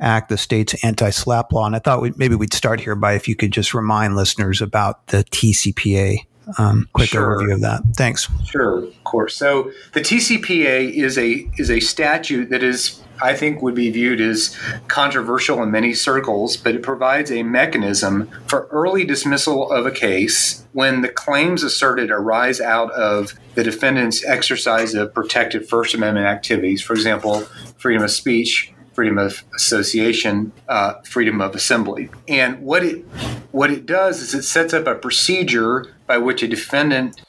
Act, 0.00 0.28
the 0.28 0.36
state's 0.36 0.74
anti 0.84 1.10
SLAPP 1.10 1.52
law. 1.52 1.66
And 1.66 1.76
I 1.76 1.78
thought 1.78 2.02
we, 2.02 2.12
maybe 2.16 2.34
we'd 2.34 2.52
start 2.52 2.80
here 2.80 2.96
by 2.96 3.12
if 3.12 3.28
you 3.28 3.36
could 3.36 3.52
just 3.52 3.74
remind 3.74 4.16
listeners 4.16 4.60
about 4.60 5.06
the 5.06 5.18
TCPA. 5.18 6.26
Um, 6.56 6.88
quick 6.92 7.10
sure. 7.10 7.36
overview 7.36 7.54
of 7.54 7.60
that. 7.60 7.82
Thanks. 7.96 8.28
Sure, 8.46 8.84
of 8.84 9.04
course. 9.04 9.36
So 9.36 9.70
the 9.92 10.00
TCPA 10.00 10.92
is 10.92 11.18
a 11.18 11.46
is 11.58 11.70
a 11.70 11.80
statute 11.80 12.50
that 12.50 12.62
is 12.62 13.02
I 13.20 13.34
think 13.34 13.62
would 13.62 13.74
be 13.74 13.90
viewed 13.90 14.20
as 14.20 14.56
controversial 14.86 15.62
in 15.62 15.70
many 15.70 15.92
circles, 15.94 16.56
but 16.56 16.74
it 16.74 16.82
provides 16.82 17.30
a 17.30 17.42
mechanism 17.42 18.30
for 18.46 18.68
early 18.70 19.04
dismissal 19.04 19.70
of 19.70 19.86
a 19.86 19.90
case 19.90 20.64
when 20.72 21.00
the 21.00 21.08
claims 21.08 21.62
asserted 21.62 22.10
arise 22.10 22.60
out 22.60 22.90
of 22.92 23.34
the 23.54 23.64
defendant's 23.64 24.24
exercise 24.24 24.94
of 24.94 25.12
protected 25.12 25.68
First 25.68 25.94
Amendment 25.94 26.26
activities. 26.26 26.80
For 26.80 26.92
example, 26.92 27.40
freedom 27.76 28.04
of 28.04 28.10
speech, 28.10 28.72
freedom 28.92 29.18
of 29.18 29.44
association, 29.54 30.52
uh, 30.68 30.94
freedom 31.02 31.40
of 31.40 31.54
assembly. 31.54 32.10
And 32.26 32.60
what 32.62 32.84
it 32.84 33.04
what 33.52 33.70
it 33.70 33.86
does 33.86 34.20
is 34.20 34.34
it 34.34 34.42
sets 34.42 34.74
up 34.74 34.86
a 34.86 34.94
procedure 34.94 35.94
by 36.08 36.18
which 36.18 36.42
a 36.42 36.48
defendant 36.48 37.20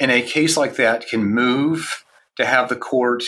in 0.00 0.10
a 0.10 0.22
case 0.22 0.56
like 0.56 0.74
that 0.76 1.06
can 1.06 1.24
move 1.24 2.04
to 2.36 2.44
have 2.44 2.68
the 2.68 2.76
court 2.76 3.22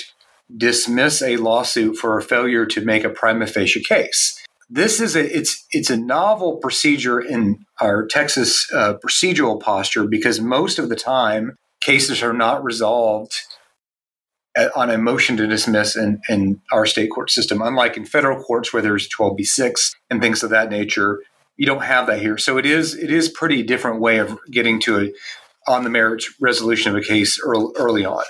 dismiss 0.56 1.22
a 1.22 1.36
lawsuit 1.36 1.96
for 1.96 2.18
a 2.18 2.22
failure 2.22 2.66
to 2.66 2.84
make 2.84 3.04
a 3.04 3.10
prima 3.10 3.46
facie 3.46 3.82
case. 3.82 4.44
This 4.68 5.00
is 5.00 5.14
a 5.14 5.36
it's 5.36 5.64
it's 5.70 5.90
a 5.90 5.96
novel 5.96 6.56
procedure 6.56 7.20
in 7.20 7.64
our 7.80 8.04
Texas 8.04 8.66
uh, 8.74 8.94
procedural 8.94 9.60
posture 9.60 10.06
because 10.08 10.40
most 10.40 10.80
of 10.80 10.88
the 10.88 10.96
time 10.96 11.56
cases 11.80 12.20
are 12.22 12.32
not 12.32 12.64
resolved 12.64 13.32
on 14.74 14.90
a 14.90 14.98
motion 14.98 15.36
to 15.36 15.46
dismiss 15.46 15.96
in, 15.96 16.20
in 16.28 16.60
our 16.72 16.86
state 16.86 17.10
court 17.10 17.30
system. 17.30 17.60
Unlike 17.60 17.98
in 17.98 18.06
federal 18.06 18.42
courts 18.42 18.72
where 18.72 18.82
there's 18.82 19.08
12b6 19.08 19.92
and 20.10 20.20
things 20.20 20.42
of 20.42 20.50
that 20.50 20.70
nature, 20.70 21.20
you 21.56 21.66
don't 21.66 21.82
have 21.82 22.06
that 22.06 22.20
here. 22.20 22.38
So 22.38 22.58
it 22.58 22.66
is 22.66 22.94
it 22.94 23.10
is 23.10 23.28
pretty 23.28 23.62
different 23.62 24.00
way 24.00 24.18
of 24.18 24.38
getting 24.50 24.80
to 24.80 25.00
a 25.00 25.12
on 25.70 25.84
the 25.84 25.90
merits 25.90 26.32
resolution 26.40 26.94
of 26.94 27.02
a 27.02 27.04
case 27.04 27.40
early, 27.42 27.72
early 27.76 28.04
on. 28.04 28.24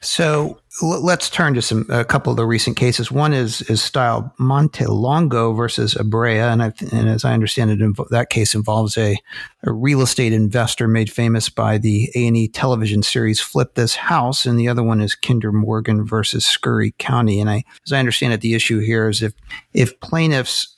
So 0.00 0.60
let's 0.82 1.30
turn 1.30 1.54
to 1.54 1.62
some 1.62 1.86
a 1.88 2.04
couple 2.04 2.30
of 2.30 2.36
the 2.36 2.44
recent 2.44 2.76
cases. 2.76 3.10
One 3.10 3.32
is 3.32 3.62
is 3.62 3.82
style 3.82 4.34
Montelongo 4.38 5.56
versus 5.56 5.94
Abrea, 5.94 6.52
and, 6.52 6.62
and 6.92 7.08
as 7.08 7.24
I 7.24 7.32
understand 7.32 7.70
it, 7.70 7.96
that 8.10 8.28
case 8.28 8.54
involves 8.54 8.98
a, 8.98 9.16
a, 9.62 9.72
real 9.72 10.02
estate 10.02 10.34
investor 10.34 10.88
made 10.88 11.10
famous 11.10 11.48
by 11.48 11.78
the 11.78 12.10
A 12.14 12.26
and 12.26 12.36
E 12.36 12.48
television 12.48 13.02
series 13.02 13.40
"Flip 13.40 13.74
This 13.74 13.94
House," 13.94 14.44
and 14.44 14.58
the 14.58 14.68
other 14.68 14.82
one 14.82 15.00
is 15.00 15.14
Kinder 15.14 15.52
Morgan 15.52 16.04
versus 16.04 16.44
Scurry 16.44 16.94
County. 16.98 17.40
And 17.40 17.48
I, 17.48 17.64
as 17.86 17.92
I 17.92 17.98
understand 17.98 18.34
it, 18.34 18.42
the 18.42 18.54
issue 18.54 18.80
here 18.80 19.08
is 19.08 19.22
if 19.22 19.32
if 19.72 19.98
plaintiffs 20.00 20.73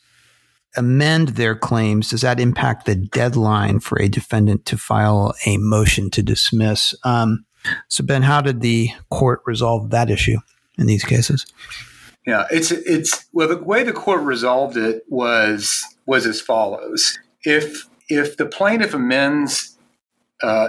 amend 0.76 1.30
their 1.30 1.54
claims, 1.54 2.10
does 2.10 2.20
that 2.22 2.40
impact 2.40 2.86
the 2.86 2.94
deadline 2.94 3.80
for 3.80 4.00
a 4.00 4.08
defendant 4.08 4.64
to 4.66 4.78
file 4.78 5.34
a 5.44 5.56
motion 5.58 6.10
to 6.10 6.22
dismiss? 6.22 6.94
Um, 7.04 7.44
so, 7.88 8.04
Ben, 8.04 8.22
how 8.22 8.40
did 8.40 8.60
the 8.60 8.90
court 9.10 9.40
resolve 9.46 9.90
that 9.90 10.10
issue 10.10 10.38
in 10.78 10.86
these 10.86 11.04
cases? 11.04 11.46
Yeah, 12.26 12.46
it's 12.50 12.72
it's 12.72 13.26
well 13.32 13.48
the 13.48 13.58
way 13.58 13.84
the 13.84 13.92
court 13.92 14.22
resolved 14.22 14.76
it 14.76 15.04
was 15.08 15.84
was 16.06 16.26
as 16.26 16.40
follows: 16.40 17.18
if 17.44 17.86
if 18.08 18.36
the 18.36 18.46
plaintiff 18.46 18.94
amends 18.94 19.78
uh, 20.42 20.68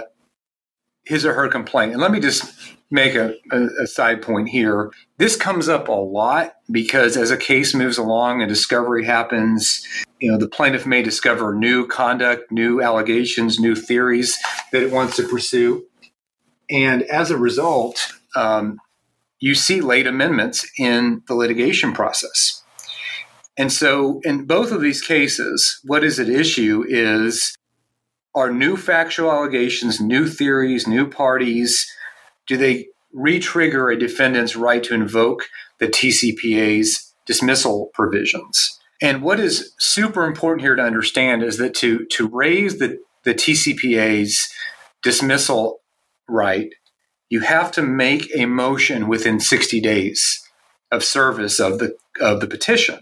his 1.04 1.26
or 1.26 1.34
her 1.34 1.48
complaint, 1.48 1.92
and 1.92 2.00
let 2.00 2.12
me 2.12 2.20
just 2.20 2.76
make 2.90 3.14
a, 3.14 3.34
a, 3.52 3.86
side 3.86 4.22
point 4.22 4.48
here. 4.48 4.90
This 5.18 5.36
comes 5.36 5.68
up 5.68 5.88
a 5.88 5.92
lot 5.92 6.54
because 6.70 7.16
as 7.16 7.30
a 7.30 7.36
case 7.36 7.74
moves 7.74 7.98
along 7.98 8.40
and 8.40 8.48
discovery 8.48 9.04
happens, 9.04 9.86
you 10.20 10.30
know, 10.30 10.38
the 10.38 10.48
plaintiff 10.48 10.86
may 10.86 11.02
discover 11.02 11.54
new 11.54 11.86
conduct, 11.86 12.50
new 12.50 12.80
allegations, 12.80 13.58
new 13.58 13.74
theories 13.74 14.38
that 14.72 14.82
it 14.82 14.90
wants 14.90 15.16
to 15.16 15.28
pursue. 15.28 15.84
And 16.70 17.02
as 17.04 17.30
a 17.30 17.36
result, 17.36 18.12
um, 18.34 18.78
you 19.40 19.54
see 19.54 19.80
late 19.80 20.06
amendments 20.06 20.66
in 20.78 21.22
the 21.28 21.34
litigation 21.34 21.92
process. 21.92 22.62
And 23.56 23.72
so, 23.72 24.20
in 24.22 24.44
both 24.44 24.70
of 24.70 24.80
these 24.80 25.02
cases, 25.02 25.80
what 25.84 26.04
is 26.04 26.20
at 26.20 26.28
issue 26.28 26.84
is 26.86 27.56
are 28.34 28.52
new 28.52 28.76
factual 28.76 29.32
allegations, 29.32 30.00
new 30.00 30.28
theories, 30.28 30.86
new 30.86 31.08
parties, 31.08 31.90
do 32.48 32.56
they 32.56 32.88
re-trigger 33.12 33.90
a 33.90 33.98
defendant's 33.98 34.56
right 34.56 34.82
to 34.82 34.94
invoke 34.94 35.44
the 35.78 35.88
TCPA's 35.88 37.14
dismissal 37.26 37.90
provisions? 37.94 38.78
And 39.00 39.22
what 39.22 39.38
is 39.38 39.74
super 39.78 40.24
important 40.24 40.62
here 40.62 40.74
to 40.74 40.82
understand 40.82 41.42
is 41.44 41.58
that 41.58 41.74
to, 41.76 42.04
to 42.06 42.26
raise 42.26 42.78
the, 42.78 42.98
the 43.24 43.34
TCPA's 43.34 44.48
dismissal 45.02 45.80
right, 46.28 46.74
you 47.30 47.40
have 47.40 47.70
to 47.72 47.82
make 47.82 48.28
a 48.34 48.46
motion 48.46 49.06
within 49.06 49.38
60 49.38 49.80
days 49.80 50.42
of 50.90 51.04
service 51.04 51.60
of 51.60 51.78
the 51.78 51.96
of 52.20 52.40
the 52.40 52.46
petition. 52.46 52.98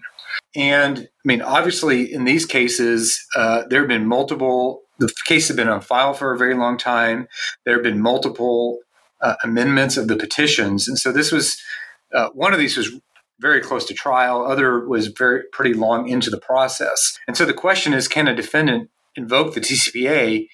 And 0.55 0.99
I 0.99 1.25
mean, 1.25 1.43
obviously, 1.43 2.13
in 2.13 2.25
these 2.25 2.45
cases, 2.45 3.25
uh, 3.35 3.63
there 3.69 3.81
have 3.81 3.89
been 3.89 4.07
multiple. 4.07 4.83
The 4.99 5.13
case 5.27 5.49
has 5.49 5.57
been 5.57 5.69
on 5.69 5.81
file 5.81 6.15
for 6.15 6.33
a 6.33 6.39
very 6.39 6.55
long 6.55 6.79
time. 6.79 7.29
There 7.65 7.75
have 7.75 7.83
been 7.83 8.01
multiple 8.01 8.81
uh, 9.21 9.35
amendments 9.43 9.97
of 9.97 10.09
the 10.09 10.17
petitions, 10.17 10.89
and 10.89 10.99
so 10.99 11.13
this 11.13 11.33
was 11.33 11.61
uh, 12.15 12.29
one 12.31 12.53
of 12.53 12.59
these 12.59 12.77
was 12.77 12.91
very 13.41 13.61
close 13.61 13.85
to 13.87 13.95
trial. 13.95 14.45
Other 14.45 14.87
was 14.87 15.09
very 15.09 15.43
pretty 15.53 15.75
long 15.75 16.09
into 16.09 16.31
the 16.31 16.41
process. 16.41 17.19
And 17.27 17.37
so 17.37 17.45
the 17.45 17.53
question 17.53 17.93
is, 17.93 18.09
can 18.09 18.29
a 18.29 18.35
defendant 18.35 18.91
invoke 19.15 19.55
the 19.55 19.61
TCPA 19.61 20.49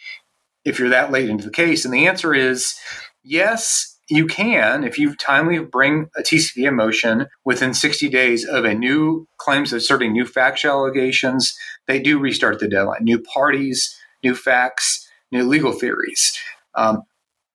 if 0.64 0.78
you're 0.78 0.88
that 0.88 1.12
late 1.12 1.28
into 1.28 1.44
the 1.44 1.52
case? 1.52 1.84
And 1.84 1.94
the 1.94 2.06
answer 2.06 2.34
is 2.34 2.74
yes, 3.22 3.98
you 4.08 4.26
can 4.26 4.84
if 4.84 4.98
you 4.98 5.14
timely 5.14 5.58
bring 5.60 6.10
a 6.16 6.22
TCPA 6.22 6.74
motion 6.74 7.26
within 7.44 7.72
60 7.72 8.08
days 8.08 8.44
of 8.44 8.64
a 8.64 8.74
new 8.74 9.26
claims 9.38 9.72
asserting 9.72 10.12
new 10.12 10.26
factual 10.26 10.72
allegations. 10.72 11.56
They 11.86 12.00
do 12.00 12.18
restart 12.18 12.58
the 12.58 12.68
deadline. 12.68 13.04
New 13.04 13.20
parties, 13.20 13.96
new 14.22 14.34
facts, 14.34 15.08
new 15.30 15.44
legal 15.44 15.72
theories. 15.72 16.36
Um, 16.74 17.02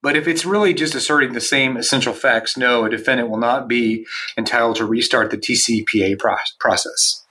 but 0.03 0.15
if 0.15 0.27
it's 0.27 0.45
really 0.45 0.73
just 0.73 0.95
asserting 0.95 1.33
the 1.33 1.41
same 1.41 1.77
essential 1.77 2.13
facts, 2.13 2.57
no, 2.57 2.85
a 2.85 2.89
defendant 2.89 3.29
will 3.29 3.39
not 3.39 3.67
be 3.67 4.05
entitled 4.37 4.75
to 4.77 4.85
restart 4.85 5.31
the 5.31 5.37
TCPA 5.37 6.17
pro- 6.19 6.35
process. 6.59 7.23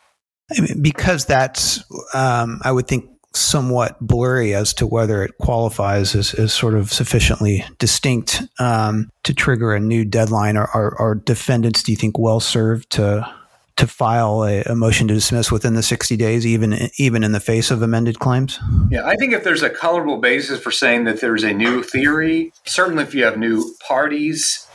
Because 0.80 1.24
that's, 1.26 1.82
um, 2.14 2.60
I 2.62 2.72
would 2.72 2.86
think, 2.86 3.10
somewhat 3.34 4.00
blurry 4.00 4.54
as 4.54 4.72
to 4.74 4.86
whether 4.86 5.22
it 5.22 5.36
qualifies 5.38 6.14
as, 6.14 6.34
as 6.34 6.52
sort 6.52 6.74
of 6.74 6.92
sufficiently 6.92 7.64
distinct 7.78 8.42
um, 8.58 9.10
to 9.24 9.34
trigger 9.34 9.74
a 9.74 9.80
new 9.80 10.04
deadline. 10.04 10.56
Are, 10.56 10.68
are, 10.72 10.98
are, 10.98 11.14
defendants, 11.14 11.82
do 11.82 11.92
you 11.92 11.96
think, 11.96 12.18
well 12.18 12.40
served 12.40 12.90
to 12.92 13.28
to 13.76 13.86
file 13.86 14.42
a, 14.42 14.62
a, 14.62 14.74
motion 14.74 15.06
to 15.08 15.14
dismiss 15.14 15.52
within 15.52 15.74
the 15.74 15.82
60 15.82 16.16
days, 16.16 16.46
even 16.46 16.88
even 16.96 17.22
in 17.22 17.32
the 17.32 17.40
face 17.40 17.70
of 17.70 17.82
amended 17.82 18.18
claims? 18.18 18.58
Yeah, 18.90 19.06
I 19.06 19.16
think 19.16 19.32
if 19.32 19.44
there's 19.44 19.62
a 19.62 19.70
colorable 19.70 20.18
basis 20.18 20.60
for 20.60 20.70
saying 20.70 21.04
that 21.04 21.20
there's 21.20 21.44
a 21.44 21.52
new 21.52 21.82
theory, 21.82 22.52
certainly 22.64 23.04
if 23.04 23.14
you 23.14 23.24
have 23.24 23.36
new 23.36 23.74
parties, 23.86 24.66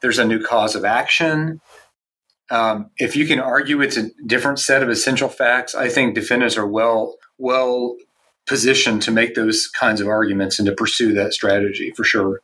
there's 0.00 0.18
a 0.18 0.24
new 0.24 0.42
cause 0.42 0.74
of 0.74 0.84
action. 0.84 1.60
Um, 2.50 2.90
if 2.96 3.16
you 3.16 3.26
can 3.26 3.40
argue 3.40 3.80
it's 3.80 3.96
a 3.96 4.10
different 4.24 4.58
set 4.58 4.82
of 4.82 4.88
essential 4.88 5.28
facts, 5.28 5.74
I 5.74 5.88
think 5.88 6.14
defendants 6.14 6.56
are 6.56 6.66
well 6.66 7.16
well 7.38 7.96
positioned 8.46 9.02
to 9.02 9.10
make 9.10 9.34
those 9.34 9.66
kinds 9.66 10.00
of 10.00 10.08
arguments 10.08 10.58
and 10.58 10.66
to 10.66 10.74
pursue 10.74 11.12
that 11.14 11.32
strategy 11.32 11.92
for 11.96 12.04
sure. 12.04 12.40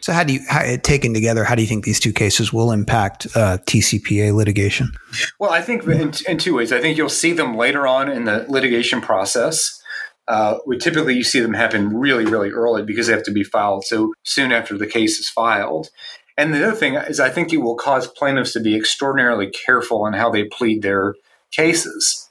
So, 0.00 0.12
how 0.12 0.24
do 0.24 0.34
you, 0.34 0.40
how, 0.48 0.62
taken 0.82 1.14
together, 1.14 1.44
how 1.44 1.54
do 1.54 1.62
you 1.62 1.68
think 1.68 1.84
these 1.84 2.00
two 2.00 2.12
cases 2.12 2.52
will 2.52 2.70
impact 2.70 3.26
uh, 3.34 3.58
TCPA 3.66 4.34
litigation? 4.34 4.92
Well, 5.38 5.50
I 5.50 5.62
think 5.62 5.84
in, 5.84 6.12
in, 6.28 6.38
two 6.38 6.54
ways. 6.54 6.72
I 6.72 6.80
think 6.80 6.96
you'll 6.96 7.08
see 7.08 7.32
them 7.32 7.56
later 7.56 7.86
on 7.86 8.10
in 8.10 8.24
the 8.24 8.44
litigation 8.48 9.00
process. 9.00 9.82
Uh, 10.28 10.58
we 10.66 10.76
typically 10.76 11.14
you 11.14 11.24
see 11.24 11.40
them 11.40 11.54
happen 11.54 11.96
really, 11.96 12.24
really 12.24 12.50
early 12.50 12.82
because 12.82 13.06
they 13.06 13.12
have 13.12 13.22
to 13.22 13.32
be 13.32 13.44
filed 13.44 13.84
so 13.84 14.12
soon 14.24 14.52
after 14.52 14.76
the 14.76 14.86
case 14.86 15.18
is 15.18 15.28
filed. 15.28 15.88
And 16.36 16.52
the 16.52 16.66
other 16.66 16.76
thing 16.76 16.94
is, 16.94 17.18
I 17.18 17.30
think 17.30 17.52
it 17.52 17.58
will 17.58 17.76
cause 17.76 18.06
plaintiffs 18.06 18.52
to 18.52 18.60
be 18.60 18.76
extraordinarily 18.76 19.50
careful 19.50 20.04
on 20.04 20.12
how 20.12 20.30
they 20.30 20.44
plead 20.44 20.82
their 20.82 21.14
cases. 21.50 22.28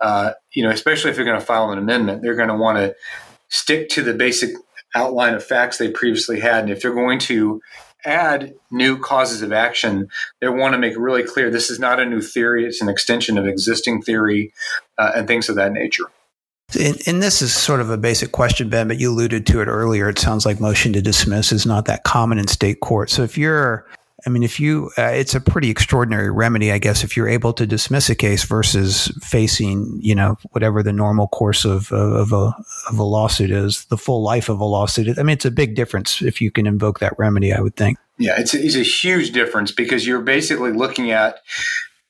Uh, 0.00 0.32
you 0.52 0.62
know, 0.62 0.70
especially 0.70 1.10
if 1.10 1.16
they're 1.16 1.24
going 1.24 1.40
to 1.40 1.44
file 1.44 1.70
an 1.70 1.78
amendment, 1.78 2.22
they're 2.22 2.36
going 2.36 2.50
to 2.50 2.54
want 2.54 2.78
to 2.78 2.94
stick 3.48 3.88
to 3.88 4.02
the 4.02 4.14
basic 4.14 4.50
outline 4.98 5.34
of 5.34 5.44
facts 5.44 5.78
they 5.78 5.90
previously 5.90 6.40
had. 6.40 6.64
And 6.64 6.70
if 6.70 6.82
they're 6.82 6.92
going 6.92 7.18
to 7.20 7.60
add 8.04 8.54
new 8.70 8.98
causes 8.98 9.42
of 9.42 9.52
action, 9.52 10.08
they 10.40 10.48
want 10.48 10.74
to 10.74 10.78
make 10.78 10.96
really 10.96 11.22
clear 11.22 11.50
this 11.50 11.70
is 11.70 11.78
not 11.78 12.00
a 12.00 12.04
new 12.04 12.20
theory, 12.20 12.64
it's 12.64 12.80
an 12.80 12.88
extension 12.88 13.38
of 13.38 13.46
existing 13.46 14.02
theory 14.02 14.52
uh, 14.98 15.12
and 15.16 15.26
things 15.26 15.48
of 15.48 15.56
that 15.56 15.72
nature. 15.72 16.04
And, 16.78 17.00
and, 17.06 17.22
this 17.22 17.40
is 17.40 17.54
sort 17.54 17.80
of 17.80 17.88
a 17.88 17.96
basic 17.96 18.30
question, 18.30 18.68
Ben, 18.68 18.88
but 18.88 19.00
you 19.00 19.10
alluded 19.10 19.46
to 19.46 19.62
it 19.62 19.68
earlier. 19.68 20.06
It 20.10 20.18
sounds 20.18 20.44
like 20.44 20.60
motion 20.60 20.92
to 20.92 21.00
dismiss 21.00 21.50
is 21.50 21.64
not 21.64 21.86
that 21.86 22.04
common 22.04 22.38
in 22.38 22.46
state 22.46 22.80
court. 22.80 23.08
So 23.08 23.22
if 23.22 23.38
you're 23.38 23.86
I 24.26 24.30
mean, 24.30 24.42
if 24.42 24.58
you, 24.58 24.90
uh, 24.98 25.02
it's 25.02 25.34
a 25.34 25.40
pretty 25.40 25.70
extraordinary 25.70 26.30
remedy, 26.30 26.72
I 26.72 26.78
guess, 26.78 27.04
if 27.04 27.16
you're 27.16 27.28
able 27.28 27.52
to 27.52 27.66
dismiss 27.66 28.10
a 28.10 28.16
case 28.16 28.44
versus 28.44 29.12
facing, 29.22 29.98
you 30.02 30.14
know, 30.14 30.36
whatever 30.50 30.82
the 30.82 30.92
normal 30.92 31.28
course 31.28 31.64
of, 31.64 31.92
of, 31.92 32.32
a, 32.32 32.52
of 32.88 32.98
a 32.98 33.04
lawsuit 33.04 33.50
is, 33.50 33.84
the 33.86 33.96
full 33.96 34.22
life 34.22 34.48
of 34.48 34.58
a 34.58 34.64
lawsuit. 34.64 35.18
I 35.18 35.22
mean, 35.22 35.34
it's 35.34 35.44
a 35.44 35.52
big 35.52 35.76
difference 35.76 36.20
if 36.20 36.40
you 36.40 36.50
can 36.50 36.66
invoke 36.66 36.98
that 36.98 37.14
remedy, 37.16 37.52
I 37.52 37.60
would 37.60 37.76
think. 37.76 37.96
Yeah, 38.18 38.40
it's 38.40 38.54
a, 38.54 38.64
it's 38.64 38.74
a 38.74 38.82
huge 38.82 39.30
difference 39.30 39.70
because 39.70 40.04
you're 40.04 40.22
basically 40.22 40.72
looking 40.72 41.12
at 41.12 41.38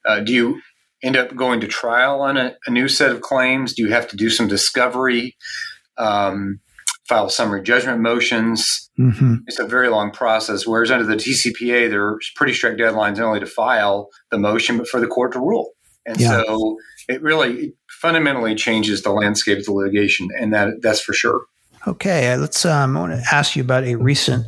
uh, 0.07 0.21
do 0.21 0.33
you 0.33 0.63
end 1.03 1.17
up 1.17 1.37
going 1.37 1.61
to 1.61 1.69
trial 1.69 2.23
on 2.23 2.37
a, 2.37 2.57
a, 2.67 2.71
new 2.71 2.89
set 2.89 3.11
of 3.11 3.21
claims? 3.21 3.75
Do 3.75 3.83
you 3.83 3.91
have 3.91 4.09
to 4.09 4.17
do 4.17 4.31
some 4.31 4.49
discovery? 4.49 5.37
Um, 5.99 6.61
file 7.09 7.29
summary 7.29 7.63
judgment 7.63 8.01
motions. 8.01 8.91
Mm-hmm. 8.99 9.37
It's 9.47 9.59
a 9.59 9.67
very 9.67 9.89
long 9.89 10.11
process. 10.11 10.67
Whereas 10.67 10.91
under 10.91 11.05
the 11.05 11.17
TCPA, 11.17 11.89
there's 11.89 12.31
pretty 12.37 12.53
strict 12.53 12.79
deadlines 12.79 13.17
not 13.17 13.27
only 13.27 13.41
to 13.41 13.47
file 13.47 14.09
the 14.31 14.39
motion, 14.39 14.77
but 14.77 14.89
for 14.89 15.01
the 15.01 15.07
court 15.07 15.33
to 15.33 15.41
rule. 15.41 15.73
And 16.07 16.21
yeah. 16.21 16.43
so 16.43 16.77
it 17.09 17.23
really 17.23 17.75
fundamentally 18.01 18.55
changes 18.55 19.03
the 19.03 19.13
landscape 19.13 19.59
of 19.59 19.65
the 19.65 19.73
litigation, 19.73 20.29
and 20.39 20.53
that 20.55 20.81
that's 20.81 21.01
for 21.01 21.13
sure. 21.13 21.43
Okay, 21.87 22.33
uh, 22.33 22.39
let's. 22.39 22.65
Um, 22.65 22.97
I 22.97 23.01
want 23.01 23.13
to 23.13 23.35
ask 23.35 23.57
you 23.57 23.63
about 23.63 23.85
a 23.85 23.97
recent 23.97 24.47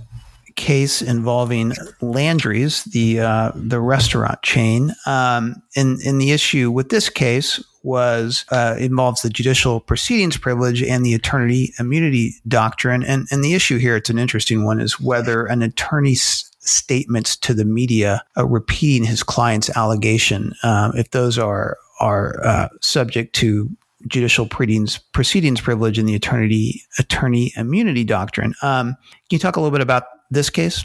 case 0.57 1.03
involving 1.03 1.73
Landry's, 2.01 2.85
the 2.85 3.21
uh, 3.21 3.53
the 3.55 3.81
restaurant 3.81 4.43
chain. 4.43 4.93
Um, 5.07 5.63
and, 5.77 6.01
and 6.01 6.21
the 6.21 6.33
issue 6.33 6.71
with 6.71 6.89
this 6.89 7.09
case 7.09 7.63
was 7.83 8.45
uh, 8.51 8.77
involves 8.79 9.23
the 9.23 9.31
judicial 9.31 9.81
proceedings 9.81 10.37
privilege 10.37 10.83
and 10.83 11.05
the 11.05 11.15
attorney 11.15 11.73
immunity 11.79 12.35
doctrine. 12.47 13.03
And, 13.03 13.27
and 13.31 13.43
the 13.43 13.55
issue 13.55 13.79
here, 13.79 13.97
it's 13.97 14.11
an 14.11 14.19
interesting 14.19 14.65
one, 14.65 14.81
is 14.81 15.01
whether 15.01 15.47
an 15.47 15.63
attorney's 15.63 16.51
statements 16.59 17.37
to 17.37 17.55
the 17.55 17.65
media 17.65 18.23
uh, 18.37 18.47
repeating 18.47 19.05
his 19.05 19.23
client's 19.23 19.71
allegation, 19.77 20.53
uh, 20.63 20.93
if 20.95 21.11
those 21.11 21.39
are 21.39 21.79
are 22.01 22.41
uh, 22.45 22.69
subject 22.81 23.35
to 23.35 23.69
judicial 24.07 24.47
proceedings, 24.47 24.99
proceedings 25.13 25.61
privilege 25.61 25.99
and 25.99 26.09
the 26.09 26.15
attorney 26.15 26.83
attorney 26.99 27.53
immunity 27.57 28.05
doctrine. 28.05 28.55
Um, 28.63 28.97
can 29.29 29.37
you 29.37 29.39
talk 29.39 29.57
a 29.57 29.61
little 29.61 29.73
bit 29.73 29.83
about 29.83 30.05
this 30.31 30.51
case? 30.51 30.85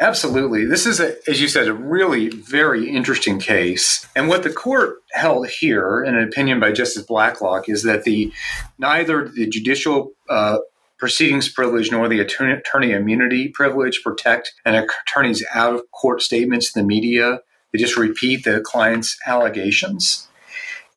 Absolutely. 0.00 0.64
This 0.64 0.86
is, 0.86 0.98
a, 0.98 1.16
as 1.28 1.40
you 1.40 1.46
said, 1.46 1.68
a 1.68 1.74
really 1.74 2.28
very 2.28 2.90
interesting 2.90 3.38
case. 3.38 4.06
And 4.16 4.28
what 4.28 4.42
the 4.42 4.52
court 4.52 4.96
held 5.12 5.48
here, 5.48 6.02
in 6.02 6.16
an 6.16 6.24
opinion 6.24 6.58
by 6.58 6.72
Justice 6.72 7.04
Blacklock, 7.04 7.68
is 7.68 7.84
that 7.84 8.02
the 8.02 8.32
neither 8.76 9.28
the 9.28 9.46
judicial 9.46 10.10
uh, 10.28 10.58
proceedings 10.98 11.48
privilege 11.48 11.92
nor 11.92 12.08
the 12.08 12.18
attorney, 12.18 12.54
attorney 12.54 12.90
immunity 12.90 13.48
privilege 13.48 14.02
protect 14.02 14.52
an 14.64 14.74
attorney's 14.74 15.44
out 15.54 15.74
of 15.74 15.82
court 15.92 16.22
statements 16.22 16.72
to 16.72 16.80
the 16.80 16.86
media. 16.86 17.40
They 17.72 17.78
just 17.78 17.96
repeat 17.96 18.44
the 18.44 18.60
client's 18.60 19.16
allegations. 19.26 20.28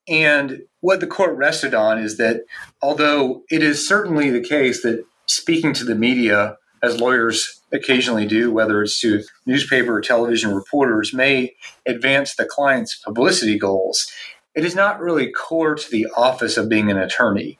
And 0.08 0.64
what 0.80 1.02
the 1.02 1.08
court 1.08 1.36
rested 1.36 1.74
on 1.74 2.00
is 2.00 2.18
that 2.18 2.46
although 2.82 3.44
it 3.52 3.62
is 3.62 3.88
certainly 3.88 4.30
the 4.30 4.42
case 4.42 4.82
that 4.84 5.04
speaking 5.26 5.74
to 5.74 5.84
the 5.84 5.96
media 5.96 6.58
as 6.82 7.00
lawyers 7.00 7.57
occasionally 7.72 8.26
do, 8.26 8.52
whether 8.52 8.82
it's 8.82 9.00
to 9.02 9.24
newspaper 9.46 9.98
or 9.98 10.02
television 10.02 10.54
reporters, 10.54 11.14
may 11.14 11.56
advance 11.86 12.36
the 12.36 12.46
client's 12.46 12.96
publicity 12.96 13.58
goals. 13.58 14.12
It 14.56 14.66
is 14.66 14.76
not 14.76 15.00
really 15.00 15.32
core 15.32 15.76
to 15.76 15.92
the 15.92 16.08
office 16.16 16.58
of 16.58 16.70
being 16.70 16.90
an 16.90 16.98
attorney. 16.98 17.60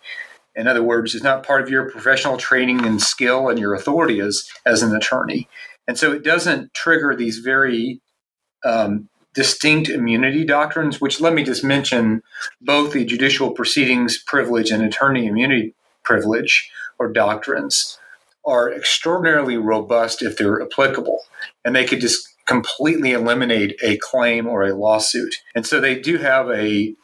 In 0.56 0.68
other 0.68 0.82
words, 0.82 1.14
it's 1.14 1.24
not 1.24 1.46
part 1.46 1.62
of 1.62 1.70
your 1.70 1.90
professional 1.92 2.38
training 2.38 2.86
and 2.86 3.02
skill 3.02 3.50
and 3.50 3.60
your 3.60 3.76
authority 3.76 4.20
as, 4.20 4.50
as 4.66 4.82
an 4.82 4.96
attorney. 4.96 5.48
And 5.88 5.98
so 5.98 6.12
it 6.12 6.24
doesn't 6.24 6.74
trigger 6.74 7.16
these 7.16 7.38
very 7.40 8.02
um, 8.66 9.10
distinct 9.34 9.90
immunity 9.90 10.44
doctrines, 10.44 11.00
which 11.00 11.22
let 11.22 11.34
me 11.34 11.44
just 11.44 11.64
mention 11.64 12.24
both 12.60 12.94
the 12.94 13.06
judicial 13.06 13.52
proceedings 13.52 14.22
privilege 14.26 14.72
and 14.72 14.84
attorney 14.84 15.28
immunity 15.28 15.76
privilege 16.04 16.72
or 16.98 17.12
doctrines 17.12 18.00
are 18.48 18.72
extraordinarily 18.72 19.58
robust 19.58 20.22
if 20.22 20.38
they're 20.38 20.62
applicable, 20.62 21.20
and 21.66 21.76
they 21.76 21.86
could 21.86 22.00
just 22.00 22.28
completely 22.46 23.12
eliminate 23.12 23.78
a 23.84 23.98
claim 23.98 24.48
or 24.48 24.64
a 24.64 24.74
lawsuit. 24.74 25.36
And 25.54 25.66
so 25.66 25.82
they 25.82 26.00
do 26.00 26.18
have 26.18 26.50
a 26.50 26.96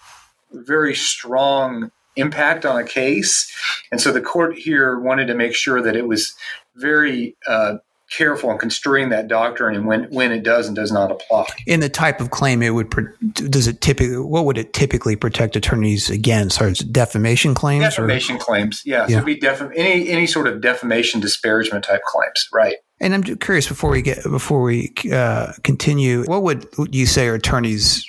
very 0.52 0.96
strong 0.96 1.92
impact 2.16 2.66
on 2.66 2.80
a 2.80 2.86
case. 2.86 3.52
And 3.92 4.00
so 4.00 4.12
the 4.12 4.22
court 4.22 4.58
here 4.58 4.98
wanted 4.98 5.26
to 5.28 5.34
make 5.34 5.54
sure 5.54 5.82
that 5.82 5.96
it 5.96 6.08
was 6.08 6.34
very 6.76 7.36
uh, 7.48 7.76
careful 8.16 8.52
in 8.52 8.58
construing 8.58 9.10
that 9.10 9.28
doctrine 9.28 9.76
and 9.76 9.86
when 9.86 10.04
when 10.06 10.32
it 10.32 10.44
does 10.44 10.68
and 10.68 10.76
does 10.76 10.92
not 10.92 11.12
apply. 11.12 11.46
In 11.66 11.80
the 11.80 11.90
type 11.90 12.22
of 12.22 12.30
claim, 12.30 12.62
it 12.62 12.72
would 12.72 12.90
does 13.34 13.68
it 13.68 13.82
typically 13.82 14.18
what 14.18 14.46
would 14.46 14.58
it 14.58 14.74
typically 14.74 15.16
protect 15.16 15.56
attorneys 15.56 16.10
against? 16.10 16.62
Are 16.62 16.72
defamation 16.72 17.54
claims? 17.54 17.84
Defamation 17.84 18.36
or? 18.36 18.40
claims, 18.40 18.82
yeah. 18.86 19.08
yeah. 19.08 19.20
So 19.20 19.26
be 19.26 19.40
def- 19.40 19.72
any 19.76 20.10
any 20.10 20.28
sort 20.28 20.48
of 20.48 20.62
defamation, 20.62 21.20
disparagement 21.20 21.84
type 21.84 22.02
claims, 22.04 22.48
right? 22.54 22.78
And 23.00 23.14
I'm 23.14 23.24
curious 23.24 23.68
before 23.68 23.90
we 23.90 24.02
get 24.02 24.24
before 24.24 24.62
we 24.62 24.94
uh, 25.12 25.54
continue, 25.64 26.24
what 26.26 26.44
would 26.44 26.68
you 26.92 27.06
say 27.06 27.28
are 27.28 27.34
attorneys' 27.34 28.06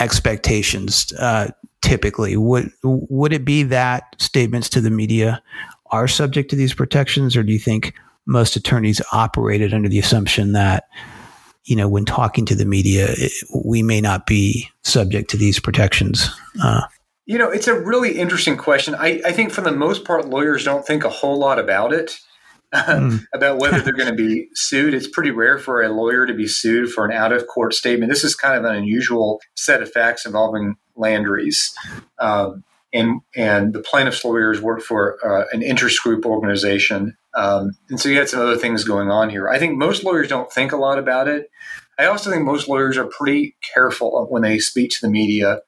expectations 0.00 1.12
uh, 1.18 1.50
typically? 1.82 2.36
Would 2.36 2.72
would 2.82 3.32
it 3.32 3.44
be 3.44 3.62
that 3.64 4.16
statements 4.18 4.68
to 4.70 4.80
the 4.80 4.90
media 4.90 5.42
are 5.90 6.08
subject 6.08 6.50
to 6.50 6.56
these 6.56 6.74
protections, 6.74 7.36
or 7.36 7.42
do 7.42 7.52
you 7.52 7.58
think 7.58 7.94
most 8.26 8.56
attorneys 8.56 9.00
operated 9.12 9.74
under 9.74 9.88
the 9.88 9.98
assumption 9.98 10.52
that 10.52 10.84
you 11.64 11.76
know 11.76 11.88
when 11.88 12.04
talking 12.04 12.44
to 12.46 12.54
the 12.54 12.64
media 12.64 13.06
it, 13.10 13.32
we 13.64 13.82
may 13.82 14.00
not 14.00 14.26
be 14.26 14.68
subject 14.82 15.30
to 15.30 15.36
these 15.36 15.58
protections 15.60 16.28
uh, 16.62 16.82
You 17.26 17.38
know, 17.38 17.50
it's 17.50 17.68
a 17.68 17.78
really 17.78 18.18
interesting 18.18 18.56
question. 18.56 18.94
I, 18.94 19.20
I 19.24 19.32
think 19.32 19.50
for 19.50 19.62
the 19.62 19.72
most 19.72 20.04
part, 20.04 20.28
lawyers 20.28 20.64
don't 20.64 20.86
think 20.86 21.04
a 21.04 21.08
whole 21.08 21.38
lot 21.38 21.58
about 21.58 21.92
it. 21.92 22.18
Mm. 22.74 23.24
about 23.32 23.60
whether 23.60 23.80
they're 23.82 23.92
going 23.92 24.10
to 24.10 24.16
be 24.16 24.48
sued. 24.56 24.94
It's 24.94 25.06
pretty 25.06 25.30
rare 25.30 25.58
for 25.58 25.80
a 25.80 25.90
lawyer 25.90 26.26
to 26.26 26.34
be 26.34 26.48
sued 26.48 26.90
for 26.90 27.04
an 27.04 27.12
out 27.12 27.32
of 27.32 27.46
court 27.46 27.72
statement. 27.72 28.10
This 28.10 28.24
is 28.24 28.34
kind 28.34 28.56
of 28.58 28.64
an 28.64 28.74
unusual 28.74 29.40
set 29.54 29.80
of 29.80 29.92
facts 29.92 30.26
involving 30.26 30.74
Landry's. 30.96 31.72
Um, 32.18 32.64
and, 32.92 33.20
and 33.36 33.74
the 33.74 33.80
plaintiff's 33.80 34.24
lawyers 34.24 34.60
work 34.60 34.80
for 34.80 35.24
uh, 35.24 35.44
an 35.52 35.62
interest 35.62 36.02
group 36.02 36.26
organization. 36.26 37.16
Um, 37.36 37.72
and 37.88 38.00
so 38.00 38.08
you 38.08 38.18
had 38.18 38.28
some 38.28 38.40
other 38.40 38.56
things 38.56 38.84
going 38.84 39.10
on 39.10 39.30
here. 39.30 39.48
I 39.48 39.58
think 39.58 39.76
most 39.76 40.04
lawyers 40.04 40.28
don't 40.28 40.52
think 40.52 40.72
a 40.72 40.76
lot 40.76 40.98
about 40.98 41.28
it. 41.28 41.50
I 41.98 42.06
also 42.06 42.30
think 42.30 42.44
most 42.44 42.68
lawyers 42.68 42.96
are 42.96 43.06
pretty 43.06 43.56
careful 43.74 44.26
when 44.30 44.42
they 44.42 44.58
speak 44.58 44.90
to 44.90 45.00
the 45.00 45.10
media. 45.10 45.60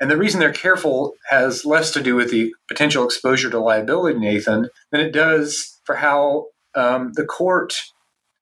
And 0.00 0.10
the 0.10 0.16
reason 0.16 0.40
they're 0.40 0.52
careful 0.52 1.14
has 1.30 1.64
less 1.64 1.90
to 1.92 2.02
do 2.02 2.16
with 2.16 2.30
the 2.30 2.54
potential 2.68 3.04
exposure 3.04 3.50
to 3.50 3.58
liability, 3.58 4.18
Nathan, 4.18 4.68
than 4.90 5.00
it 5.00 5.12
does 5.12 5.80
for 5.84 5.96
how 5.96 6.46
um, 6.74 7.12
the 7.14 7.24
court 7.24 7.74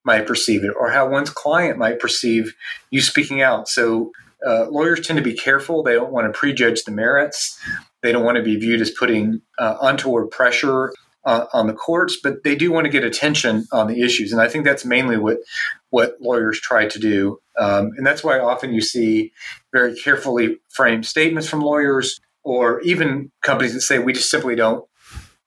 might 0.05 0.27
perceive 0.27 0.65
it 0.65 0.73
or 0.79 0.91
how 0.91 1.09
one's 1.09 1.31
client 1.31 1.79
might 1.79 2.01
perceive 2.01 2.55
you 2.91 3.01
speaking 3.01 3.41
out. 3.43 3.69
So 3.69 4.11
uh, 4.45 4.67
lawyers 4.69 5.07
tend 5.07 5.19
to 5.19 5.23
be 5.23 5.35
careful. 5.35 5.83
They 5.83 5.93
don't 5.93 6.13
want 6.13 6.33
to 6.33 6.37
prejudge 6.37 6.83
the 6.85 6.91
merits. 6.91 7.61
They 8.03 8.11
don't 8.11 8.25
want 8.25 8.37
to 8.37 8.43
be 8.43 8.57
viewed 8.57 8.81
as 8.81 8.91
putting 8.91 9.43
uh, 9.59 9.77
untoward 9.81 10.31
pressure 10.31 10.93
uh, 11.25 11.47
on 11.53 11.67
the 11.67 11.73
courts, 11.73 12.19
but 12.23 12.43
they 12.45 12.55
do 12.55 12.73
want 12.73 12.85
to 12.85 12.91
get 12.91 13.05
attention 13.05 13.67
on 13.73 13.87
the 13.87 14.03
issues. 14.03 14.33
And 14.33 14.41
I 14.41 14.49
think 14.49 14.65
that's 14.65 14.85
mainly 14.85 15.17
what 15.17 15.39
what 15.91 16.17
lawyers 16.21 16.61
try 16.61 16.87
to 16.87 16.99
do. 16.99 17.39
Um, 17.59 17.91
and 17.97 18.07
that's 18.07 18.25
why 18.25 18.39
often 18.39 18.73
you 18.73 18.81
see 18.81 19.33
very 19.73 19.95
carefully 19.95 20.59
framed 20.71 21.07
statements 21.07 21.49
from 21.49 21.61
lawyers 21.61 22.19
or 22.45 22.81
even 22.81 23.31
companies 23.43 23.75
that 23.75 23.83
say 23.83 23.99
we 23.99 24.13
just 24.13 24.31
simply 24.31 24.57
don't 24.57 24.85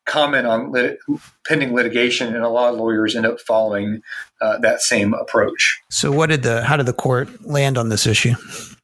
comment 0.06 0.46
on 0.46 0.72
lit- 0.72 1.00
pending 1.48 1.74
litigation, 1.74 2.34
and 2.34 2.44
a 2.44 2.50
lot 2.50 2.74
of 2.74 2.80
lawyers 2.80 3.16
end 3.16 3.26
up 3.26 3.40
following 3.42 4.02
uh, 4.40 4.58
that 4.60 4.82
same 4.82 5.14
approach. 5.14 5.82
So, 5.90 6.12
what 6.12 6.30
did 6.30 6.44
the 6.44 6.64
how 6.64 6.78
did 6.78 6.86
the 6.86 6.94
court 6.94 7.46
land 7.46 7.78
on 7.78 7.90
this 7.90 8.08
issue? 8.08 8.36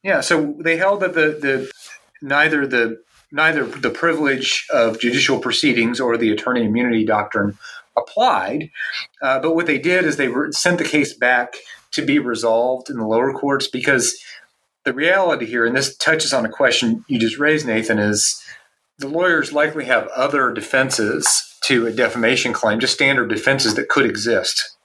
Yeah, 0.02 0.20
so 0.20 0.56
they 0.58 0.76
held 0.76 1.00
that 1.00 1.14
the 1.14 1.38
the 1.40 1.70
neither 2.20 2.66
the 2.66 3.02
neither 3.32 3.64
the 3.64 3.90
privilege 3.90 4.66
of 4.72 5.00
judicial 5.00 5.38
proceedings 5.38 5.98
or 5.98 6.16
the 6.16 6.30
attorney 6.30 6.64
immunity 6.64 7.04
doctrine 7.04 7.58
applied, 7.96 8.70
uh, 9.22 9.40
but 9.40 9.54
what 9.54 9.66
they 9.66 9.78
did 9.78 10.04
is 10.04 10.16
they 10.16 10.28
re- 10.28 10.52
sent 10.52 10.78
the 10.78 10.84
case 10.84 11.14
back 11.14 11.54
to 11.92 12.02
be 12.02 12.18
resolved 12.18 12.88
in 12.90 12.96
the 12.96 13.06
lower 13.06 13.32
courts 13.32 13.66
because 13.66 14.18
the 14.84 14.92
reality 14.92 15.46
here, 15.46 15.64
and 15.64 15.76
this 15.76 15.96
touches 15.96 16.32
on 16.32 16.44
a 16.44 16.50
question 16.50 17.04
you 17.08 17.18
just 17.18 17.38
raised, 17.38 17.66
Nathan, 17.66 17.98
is 17.98 18.42
the 18.98 19.08
lawyers 19.08 19.52
likely 19.52 19.84
have 19.84 20.08
other 20.08 20.52
defenses 20.52 21.56
to 21.64 21.86
a 21.86 21.92
defamation 21.92 22.52
claim, 22.52 22.80
just 22.80 22.94
standard 22.94 23.28
defenses 23.28 23.74
that 23.74 23.88
could 23.88 24.06
exist. 24.06 24.76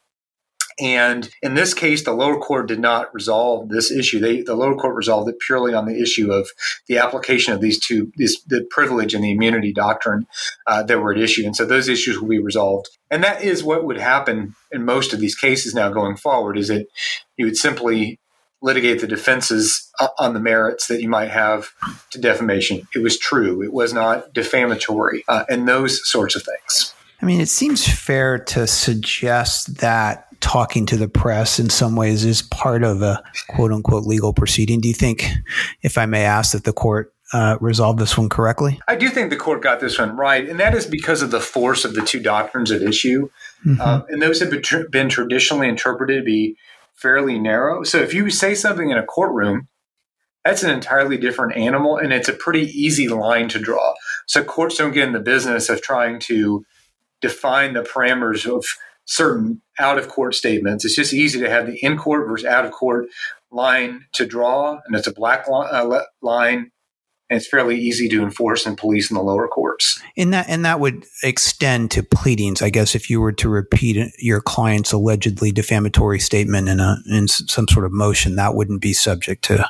And 0.79 1.29
in 1.41 1.55
this 1.55 1.73
case, 1.73 2.03
the 2.03 2.13
lower 2.13 2.39
court 2.39 2.67
did 2.67 2.79
not 2.79 3.13
resolve 3.13 3.69
this 3.69 3.91
issue. 3.91 4.19
They, 4.19 4.41
the 4.41 4.55
lower 4.55 4.75
court 4.75 4.95
resolved 4.95 5.27
it 5.29 5.39
purely 5.39 5.73
on 5.73 5.85
the 5.85 5.99
issue 5.99 6.31
of 6.31 6.49
the 6.87 6.99
application 6.99 7.53
of 7.53 7.61
these 7.61 7.79
two, 7.79 8.11
this, 8.15 8.41
the 8.43 8.65
privilege 8.69 9.13
and 9.13 9.23
the 9.23 9.31
immunity 9.31 9.73
doctrine 9.73 10.27
uh, 10.67 10.83
that 10.83 10.99
were 10.99 11.13
at 11.13 11.19
issue. 11.19 11.45
And 11.45 11.55
so 11.55 11.65
those 11.65 11.87
issues 11.87 12.19
will 12.19 12.29
be 12.29 12.39
resolved. 12.39 12.89
And 13.09 13.23
that 13.23 13.41
is 13.41 13.63
what 13.63 13.85
would 13.85 13.97
happen 13.97 14.55
in 14.71 14.85
most 14.85 15.13
of 15.13 15.19
these 15.19 15.35
cases 15.35 15.73
now 15.73 15.89
going 15.89 16.15
forward. 16.15 16.57
Is 16.57 16.67
that 16.67 16.87
you 17.37 17.45
would 17.45 17.57
simply 17.57 18.19
litigate 18.61 19.01
the 19.01 19.07
defenses 19.07 19.91
on 20.19 20.33
the 20.33 20.39
merits 20.39 20.87
that 20.87 21.01
you 21.01 21.07
might 21.09 21.29
have 21.29 21.69
to 22.11 22.19
defamation. 22.19 22.87
It 22.93 22.99
was 22.99 23.17
true. 23.17 23.61
It 23.61 23.71
was 23.71 23.93
not 23.93 24.33
defamatory, 24.33 25.23
uh, 25.27 25.45
and 25.49 25.67
those 25.67 26.07
sorts 26.09 26.35
of 26.35 26.43
things. 26.43 26.93
I 27.21 27.25
mean, 27.25 27.41
it 27.41 27.49
seems 27.49 27.87
fair 27.87 28.37
to 28.37 28.67
suggest 28.67 29.77
that 29.77 30.26
talking 30.39 30.85
to 30.87 30.97
the 30.97 31.07
press 31.07 31.59
in 31.59 31.69
some 31.69 31.95
ways 31.95 32.23
is 32.23 32.41
part 32.41 32.83
of 32.83 33.01
a 33.01 33.23
quote 33.49 33.71
unquote 33.71 34.03
legal 34.03 34.33
proceeding. 34.33 34.79
Do 34.79 34.87
you 34.87 34.93
think, 34.93 35.29
if 35.81 35.97
I 35.97 36.05
may 36.05 36.23
ask, 36.23 36.51
that 36.53 36.63
the 36.63 36.73
court 36.73 37.13
uh, 37.33 37.57
resolved 37.59 37.99
this 37.99 38.17
one 38.17 38.29
correctly? 38.29 38.79
I 38.87 38.95
do 38.95 39.09
think 39.09 39.29
the 39.29 39.35
court 39.37 39.61
got 39.61 39.79
this 39.79 39.99
one 39.99 40.15
right, 40.15 40.47
and 40.47 40.59
that 40.59 40.73
is 40.73 40.85
because 40.85 41.21
of 41.21 41.31
the 41.31 41.39
force 41.39 41.85
of 41.85 41.93
the 41.93 42.01
two 42.01 42.19
doctrines 42.19 42.71
at 42.71 42.81
issue. 42.81 43.29
Mm-hmm. 43.65 43.81
Uh, 43.81 44.01
and 44.09 44.21
those 44.21 44.39
have 44.39 44.49
been, 44.49 44.61
tr- 44.61 44.87
been 44.89 45.09
traditionally 45.09 45.67
interpreted 45.67 46.21
to 46.21 46.25
be 46.25 46.55
fairly 46.93 47.37
narrow. 47.37 47.83
So 47.83 47.99
if 47.99 48.13
you 48.13 48.29
say 48.29 48.55
something 48.55 48.89
in 48.89 48.97
a 48.97 49.05
courtroom, 49.05 49.67
that's 50.45 50.63
an 50.63 50.69
entirely 50.69 51.17
different 51.17 51.57
animal, 51.57 51.97
and 51.97 52.13
it's 52.13 52.29
a 52.29 52.33
pretty 52.33 52.65
easy 52.67 53.09
line 53.09 53.49
to 53.49 53.59
draw. 53.59 53.93
So 54.27 54.43
courts 54.43 54.77
don't 54.77 54.93
get 54.93 55.07
in 55.07 55.13
the 55.13 55.19
business 55.19 55.67
of 55.67 55.81
trying 55.81 56.19
to 56.21 56.65
define 57.19 57.73
the 57.73 57.83
parameters 57.83 58.45
of 58.45 58.65
certain 59.07 59.61
out 59.79 59.97
of 59.97 60.07
court 60.07 60.35
statements. 60.35 60.85
It's 60.85 60.95
just 60.95 61.13
easy 61.13 61.39
to 61.39 61.49
have 61.49 61.65
the 61.65 61.83
in 61.83 61.97
court 61.97 62.27
versus 62.27 62.45
out 62.45 62.65
of 62.65 62.71
court 62.71 63.07
line 63.51 64.05
to 64.13 64.25
draw, 64.25 64.79
and 64.85 64.95
it's 64.95 65.07
a 65.07 65.13
black 65.13 65.45
uh, 65.49 66.01
line 66.21 66.71
and 67.29 67.37
it's 67.37 67.47
fairly 67.47 67.77
easy 67.77 68.07
to 68.07 68.23
enforce 68.23 68.65
and 68.65 68.77
police 68.77 69.11
in 69.11 69.15
the 69.15 69.21
lower 69.21 69.47
courts. 69.47 70.01
And 70.15 70.33
that 70.33 70.47
and 70.47 70.63
that 70.63 70.79
would 70.79 71.05
extend 71.23 71.91
to 71.91 72.03
pleadings, 72.03 72.61
I 72.61 72.69
guess. 72.69 72.95
If 72.95 73.09
you 73.09 73.19
were 73.19 73.33
to 73.33 73.49
repeat 73.49 74.13
your 74.19 74.39
client's 74.39 74.93
allegedly 74.93 75.51
defamatory 75.51 76.19
statement 76.19 76.69
in 76.69 76.79
a 76.79 76.97
in 77.09 77.27
some 77.27 77.67
sort 77.67 77.85
of 77.85 77.91
motion, 77.91 78.35
that 78.37 78.55
wouldn't 78.55 78.81
be 78.81 78.93
subject 78.93 79.43
to 79.45 79.67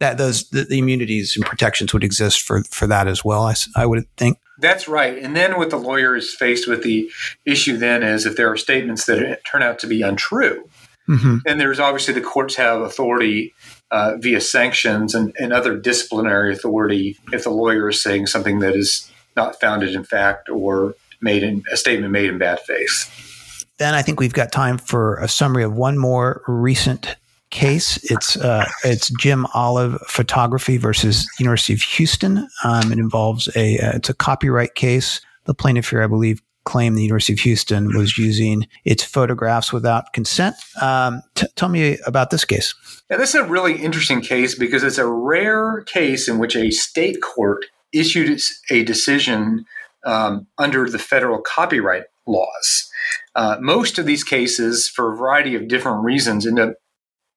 that. 0.00 0.18
Those 0.18 0.48
the, 0.50 0.64
the 0.64 0.78
immunities 0.78 1.36
and 1.36 1.46
protections 1.46 1.92
would 1.92 2.04
exist 2.04 2.42
for 2.42 2.64
for 2.64 2.86
that 2.88 3.06
as 3.06 3.24
well. 3.24 3.42
I, 3.42 3.54
I 3.76 3.86
would 3.86 4.04
think. 4.16 4.38
That's 4.58 4.88
right. 4.88 5.18
And 5.18 5.36
then 5.36 5.56
what 5.56 5.70
the 5.70 5.76
lawyer 5.76 6.16
is 6.16 6.34
faced 6.34 6.66
with 6.66 6.82
the 6.82 7.10
issue 7.44 7.76
then 7.76 8.02
is 8.02 8.26
if 8.26 8.36
there 8.36 8.50
are 8.50 8.56
statements 8.56 9.06
that 9.06 9.44
turn 9.44 9.62
out 9.62 9.78
to 9.80 9.86
be 9.86 10.02
untrue. 10.02 10.68
Mm-hmm. 11.08 11.38
And 11.46 11.60
there's 11.60 11.78
obviously 11.78 12.14
the 12.14 12.20
courts 12.20 12.56
have 12.56 12.80
authority 12.80 13.54
uh, 13.90 14.16
via 14.18 14.40
sanctions 14.40 15.14
and, 15.14 15.34
and 15.38 15.52
other 15.52 15.76
disciplinary 15.76 16.52
authority 16.52 17.16
if 17.32 17.44
the 17.44 17.50
lawyer 17.50 17.88
is 17.88 18.02
saying 18.02 18.26
something 18.26 18.58
that 18.60 18.74
is 18.74 19.10
not 19.36 19.60
founded 19.60 19.94
in 19.94 20.02
fact 20.02 20.48
or 20.48 20.94
made 21.20 21.42
in 21.42 21.62
a 21.70 21.76
statement 21.76 22.12
made 22.12 22.28
in 22.28 22.38
bad 22.38 22.58
faith. 22.60 23.66
Then 23.78 23.94
I 23.94 24.02
think 24.02 24.18
we've 24.18 24.32
got 24.32 24.50
time 24.50 24.78
for 24.78 25.16
a 25.16 25.28
summary 25.28 25.62
of 25.62 25.74
one 25.74 25.98
more 25.98 26.42
recent 26.46 27.16
case. 27.50 27.98
It's 28.10 28.36
uh, 28.36 28.66
it's 28.84 29.10
Jim 29.18 29.46
Olive 29.54 30.00
Photography 30.06 30.76
versus 30.76 31.28
University 31.38 31.72
of 31.72 31.80
Houston. 31.80 32.48
Um, 32.64 32.92
it 32.92 32.98
involves 32.98 33.48
a 33.56 33.78
uh, 33.78 33.96
it's 33.96 34.08
a 34.08 34.14
copyright 34.14 34.74
case. 34.74 35.20
The 35.44 35.54
plaintiff 35.54 35.90
here, 35.90 36.02
I 36.02 36.06
believe, 36.08 36.42
claimed 36.64 36.98
the 36.98 37.02
University 37.02 37.32
of 37.32 37.38
Houston 37.40 37.96
was 37.96 38.18
using 38.18 38.66
its 38.84 39.02
photographs 39.02 39.72
without 39.72 40.12
consent. 40.12 40.56
Um, 40.82 41.22
t- 41.34 41.46
tell 41.54 41.68
me 41.68 41.98
about 42.06 42.30
this 42.30 42.44
case. 42.44 42.74
Yeah, 43.10 43.16
this 43.16 43.30
is 43.30 43.40
a 43.40 43.44
really 43.44 43.80
interesting 43.80 44.20
case 44.20 44.58
because 44.58 44.82
it's 44.82 44.98
a 44.98 45.06
rare 45.06 45.82
case 45.82 46.28
in 46.28 46.38
which 46.38 46.56
a 46.56 46.70
state 46.70 47.22
court 47.22 47.64
issued 47.92 48.40
a 48.70 48.84
decision 48.84 49.64
um, 50.04 50.46
under 50.58 50.90
the 50.90 50.98
federal 50.98 51.40
copyright 51.40 52.04
laws. 52.26 52.90
Uh, 53.34 53.56
most 53.60 53.98
of 53.98 54.06
these 54.06 54.24
cases, 54.24 54.88
for 54.88 55.12
a 55.12 55.16
variety 55.16 55.54
of 55.54 55.68
different 55.68 56.02
reasons, 56.02 56.46
end 56.46 56.58
up 56.58 56.74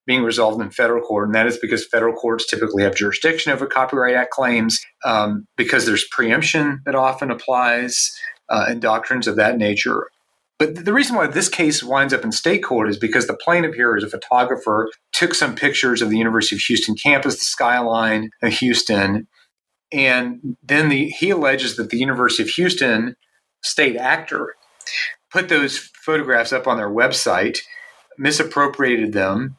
being 0.10 0.24
resolved 0.24 0.60
in 0.60 0.72
federal 0.72 1.04
court, 1.04 1.28
and 1.28 1.36
that 1.36 1.46
is 1.46 1.60
because 1.60 1.86
federal 1.86 2.16
courts 2.16 2.48
typically 2.48 2.82
have 2.82 2.96
jurisdiction 2.96 3.52
over 3.52 3.68
Copyright 3.68 4.16
Act 4.16 4.32
claims 4.32 4.84
um, 5.06 5.46
because 5.56 5.86
there's 5.86 6.08
preemption 6.10 6.82
that 6.88 6.96
often 6.96 7.30
applies 7.30 8.12
uh, 8.50 8.66
and 8.68 8.82
doctrines 8.82 9.28
of 9.28 9.36
that 9.36 9.60
nature. 9.60 10.08
But 10.58 10.84
the 10.84 10.94
reason 10.94 11.16
why 11.16 11.28
this 11.28 11.48
case 11.48 11.84
winds 11.84 12.12
up 12.12 12.24
in 12.24 12.32
state 12.32 12.64
court 12.64 12.90
is 12.90 12.98
because 12.98 13.28
the 13.28 13.36
plaintiff 13.36 13.76
here 13.76 13.96
is 13.96 14.04
a 14.04 14.10
photographer, 14.10 14.90
took 15.12 15.36
some 15.36 15.54
pictures 15.54 16.02
of 16.02 16.10
the 16.10 16.18
University 16.18 16.56
of 16.56 16.62
Houston 16.62 16.96
campus, 16.96 17.36
the 17.36 17.46
skyline 17.46 18.32
of 18.42 18.54
Houston, 18.54 19.28
and 19.92 20.58
then 20.64 20.90
the, 20.90 21.10
he 21.10 21.30
alleges 21.30 21.76
that 21.76 21.92
the 21.92 22.00
University 22.00 22.42
of 22.42 22.50
Houston 22.50 23.16
state 23.62 23.96
actor 23.96 24.56
put 25.32 25.50
those 25.50 25.78
photographs 25.78 26.52
up 26.52 26.66
on 26.66 26.78
their 26.78 26.90
website, 26.90 27.60
misappropriated 28.18 29.14
them, 29.14 29.56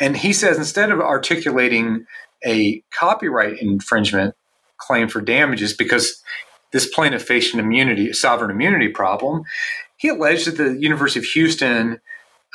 and 0.00 0.16
he 0.16 0.32
says 0.32 0.56
instead 0.56 0.90
of 0.90 1.00
articulating 1.00 2.06
a 2.44 2.82
copyright 2.90 3.60
infringement 3.60 4.34
claim 4.78 5.08
for 5.08 5.20
damages 5.20 5.74
because 5.74 6.22
this 6.72 6.86
plaintiff 6.86 7.22
faced 7.22 7.52
an 7.52 7.60
immunity, 7.60 8.12
sovereign 8.12 8.50
immunity 8.50 8.88
problem, 8.88 9.42
he 9.96 10.08
alleged 10.08 10.46
that 10.46 10.56
the 10.56 10.80
University 10.80 11.20
of 11.20 11.26
Houston 11.26 12.00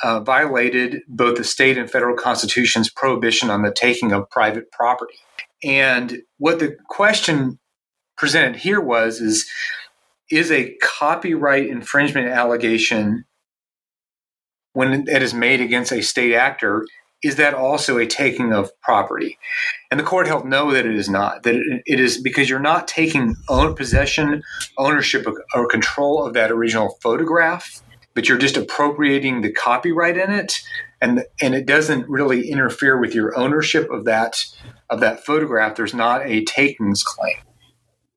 uh, 0.02 0.20
violated 0.20 1.02
both 1.08 1.36
the 1.36 1.44
state 1.44 1.78
and 1.78 1.90
federal 1.90 2.16
constitution's 2.16 2.90
prohibition 2.90 3.48
on 3.48 3.62
the 3.62 3.72
taking 3.72 4.12
of 4.12 4.28
private 4.28 4.70
property. 4.72 5.14
And 5.62 6.22
what 6.38 6.58
the 6.58 6.76
question 6.88 7.58
presented 8.16 8.56
here 8.56 8.80
was 8.80 9.20
is 9.20 9.48
is 10.30 10.50
a 10.50 10.74
copyright 10.82 11.68
infringement 11.68 12.26
allegation 12.26 13.24
when 14.72 15.08
it 15.08 15.22
is 15.22 15.32
made 15.32 15.60
against 15.60 15.92
a 15.92 16.02
state 16.02 16.34
actor 16.34 16.84
is 17.22 17.36
that 17.36 17.54
also 17.54 17.98
a 17.98 18.06
taking 18.06 18.52
of 18.52 18.70
property? 18.80 19.38
And 19.90 19.98
the 19.98 20.04
court 20.04 20.26
held 20.26 20.46
no, 20.46 20.72
that 20.72 20.86
it 20.86 20.94
is 20.94 21.08
not. 21.08 21.42
That 21.44 21.54
it 21.86 22.00
is 22.00 22.20
because 22.20 22.48
you're 22.48 22.58
not 22.58 22.88
taking 22.88 23.36
own 23.48 23.74
possession, 23.74 24.42
ownership, 24.78 25.26
or 25.54 25.68
control 25.68 26.26
of 26.26 26.34
that 26.34 26.50
original 26.50 26.96
photograph, 27.02 27.82
but 28.14 28.28
you're 28.28 28.38
just 28.38 28.56
appropriating 28.56 29.40
the 29.40 29.52
copyright 29.52 30.16
in 30.16 30.30
it, 30.30 30.54
and 31.00 31.24
and 31.40 31.54
it 31.54 31.66
doesn't 31.66 32.08
really 32.08 32.50
interfere 32.50 32.98
with 32.98 33.14
your 33.14 33.36
ownership 33.38 33.90
of 33.90 34.04
that 34.04 34.44
of 34.90 35.00
that 35.00 35.24
photograph. 35.24 35.76
There's 35.76 35.94
not 35.94 36.26
a 36.26 36.44
takings 36.44 37.02
claim. 37.02 37.36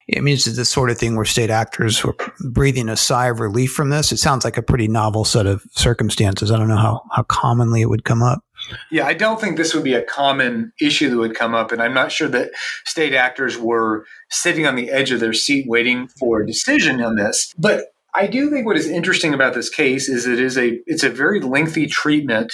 It 0.07 0.23
means 0.23 0.47
it's 0.47 0.57
the 0.57 0.65
sort 0.65 0.89
of 0.89 0.97
thing 0.97 1.15
where 1.15 1.25
state 1.25 1.51
actors 1.51 2.03
were 2.03 2.15
breathing 2.49 2.89
a 2.89 2.97
sigh 2.97 3.27
of 3.27 3.39
relief 3.39 3.71
from 3.71 3.91
this. 3.91 4.11
It 4.11 4.17
sounds 4.17 4.43
like 4.43 4.57
a 4.57 4.63
pretty 4.63 4.87
novel 4.87 5.23
set 5.23 5.45
of 5.45 5.61
circumstances. 5.73 6.49
I 6.49 6.57
don't 6.57 6.67
know 6.67 6.77
how, 6.77 7.03
how 7.11 7.23
commonly 7.23 7.81
it 7.81 7.89
would 7.89 8.05
come 8.05 8.23
up. 8.23 8.43
Yeah, 8.91 9.05
I 9.05 9.13
don't 9.13 9.39
think 9.39 9.57
this 9.57 9.73
would 9.73 9.83
be 9.83 9.93
a 9.93 10.01
common 10.01 10.73
issue 10.79 11.09
that 11.09 11.17
would 11.17 11.35
come 11.35 11.53
up. 11.53 11.71
And 11.71 11.81
I'm 11.81 11.93
not 11.93 12.11
sure 12.11 12.27
that 12.29 12.51
state 12.85 13.13
actors 13.13 13.57
were 13.57 14.05
sitting 14.29 14.65
on 14.65 14.75
the 14.75 14.89
edge 14.89 15.11
of 15.11 15.19
their 15.19 15.33
seat 15.33 15.65
waiting 15.67 16.07
for 16.07 16.41
a 16.41 16.47
decision 16.47 17.01
on 17.01 17.15
this. 17.15 17.53
But 17.57 17.85
I 18.13 18.27
do 18.27 18.49
think 18.49 18.65
what 18.65 18.77
is 18.77 18.89
interesting 18.89 19.33
about 19.33 19.53
this 19.53 19.69
case 19.69 20.09
is 20.09 20.25
it 20.25 20.39
is 20.39 20.57
a 20.57 20.79
it's 20.85 21.03
a 21.03 21.09
very 21.09 21.39
lengthy 21.39 21.87
treatment 21.87 22.53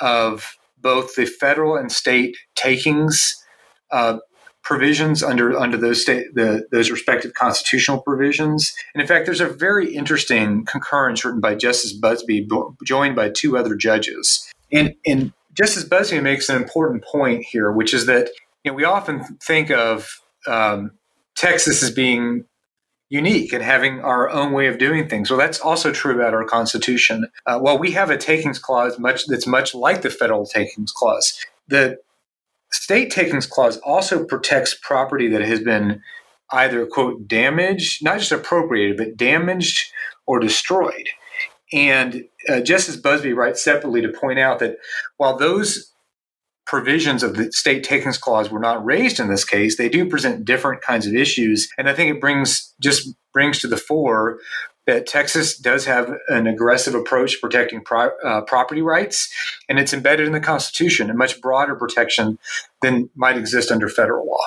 of 0.00 0.56
both 0.78 1.14
the 1.14 1.26
federal 1.26 1.76
and 1.76 1.92
state 1.92 2.36
takings 2.54 3.36
uh, 3.92 4.18
provisions 4.62 5.22
under 5.22 5.58
under 5.58 5.76
those 5.76 6.02
state 6.02 6.26
the, 6.34 6.66
those 6.72 6.90
respective 6.90 7.34
constitutional 7.34 8.02
provisions. 8.02 8.72
And 8.94 9.00
in 9.00 9.06
fact, 9.06 9.26
there's 9.26 9.40
a 9.40 9.48
very 9.48 9.94
interesting 9.94 10.64
concurrence 10.64 11.24
written 11.24 11.40
by 11.40 11.54
Justice 11.54 11.92
Busby, 11.92 12.48
joined 12.84 13.16
by 13.16 13.30
two 13.30 13.56
other 13.56 13.74
judges. 13.74 14.50
And 14.72 14.94
and 15.06 15.32
Justice 15.52 15.84
Busby 15.84 16.20
makes 16.20 16.48
an 16.48 16.56
important 16.56 17.04
point 17.04 17.44
here, 17.44 17.72
which 17.72 17.92
is 17.92 18.06
that 18.06 18.30
you 18.64 18.70
know, 18.70 18.74
we 18.74 18.84
often 18.84 19.24
think 19.42 19.70
of 19.70 20.20
um, 20.46 20.92
Texas 21.36 21.82
as 21.82 21.90
being 21.90 22.44
unique 23.08 23.52
and 23.52 23.62
having 23.62 24.00
our 24.00 24.30
own 24.30 24.52
way 24.52 24.68
of 24.68 24.78
doing 24.78 25.08
things. 25.08 25.30
Well, 25.30 25.38
that's 25.38 25.60
also 25.60 25.92
true 25.92 26.14
about 26.14 26.32
our 26.32 26.44
Constitution. 26.44 27.26
Uh, 27.44 27.58
while 27.58 27.78
we 27.78 27.90
have 27.90 28.08
a 28.08 28.16
takings 28.16 28.58
clause 28.58 28.98
much 28.98 29.26
that's 29.26 29.46
much 29.46 29.74
like 29.74 30.02
the 30.02 30.10
federal 30.10 30.46
takings 30.46 30.92
clause, 30.92 31.44
the 31.66 31.98
state 32.70 33.10
takings 33.10 33.46
clause 33.46 33.78
also 33.78 34.24
protects 34.24 34.78
property 34.80 35.28
that 35.28 35.42
has 35.42 35.60
been 35.60 36.00
either 36.52 36.86
quote 36.86 37.26
damaged, 37.26 38.04
not 38.04 38.18
just 38.18 38.32
appropriated, 38.32 38.96
but 38.96 39.16
damaged 39.16 39.92
or 40.26 40.38
destroyed. 40.38 41.08
And 41.72 42.24
uh, 42.48 42.60
Justice 42.60 42.96
Busby 42.96 43.32
writes 43.32 43.62
separately 43.62 44.00
to 44.02 44.08
point 44.08 44.38
out 44.38 44.58
that 44.60 44.76
while 45.16 45.36
those 45.36 45.92
provisions 46.66 47.22
of 47.22 47.34
the 47.34 47.50
state 47.52 47.82
takings 47.82 48.16
clause 48.16 48.50
were 48.50 48.60
not 48.60 48.84
raised 48.84 49.18
in 49.18 49.28
this 49.28 49.44
case, 49.44 49.76
they 49.76 49.88
do 49.88 50.08
present 50.08 50.44
different 50.44 50.82
kinds 50.82 51.06
of 51.06 51.14
issues. 51.14 51.68
And 51.76 51.88
I 51.88 51.94
think 51.94 52.14
it 52.14 52.20
brings 52.20 52.74
just 52.80 53.14
brings 53.32 53.60
to 53.60 53.68
the 53.68 53.76
fore 53.76 54.38
that 54.86 55.06
Texas 55.06 55.56
does 55.56 55.84
have 55.84 56.12
an 56.28 56.46
aggressive 56.46 56.94
approach 56.94 57.32
to 57.32 57.38
protecting 57.40 57.82
pro- 57.82 58.10
uh, 58.24 58.40
property 58.42 58.82
rights, 58.82 59.32
and 59.68 59.78
it's 59.78 59.92
embedded 59.92 60.26
in 60.26 60.32
the 60.32 60.40
Constitution, 60.40 61.10
a 61.10 61.14
much 61.14 61.40
broader 61.40 61.76
protection 61.76 62.38
than 62.82 63.10
might 63.14 63.36
exist 63.36 63.70
under 63.70 63.88
federal 63.88 64.26
law. 64.26 64.40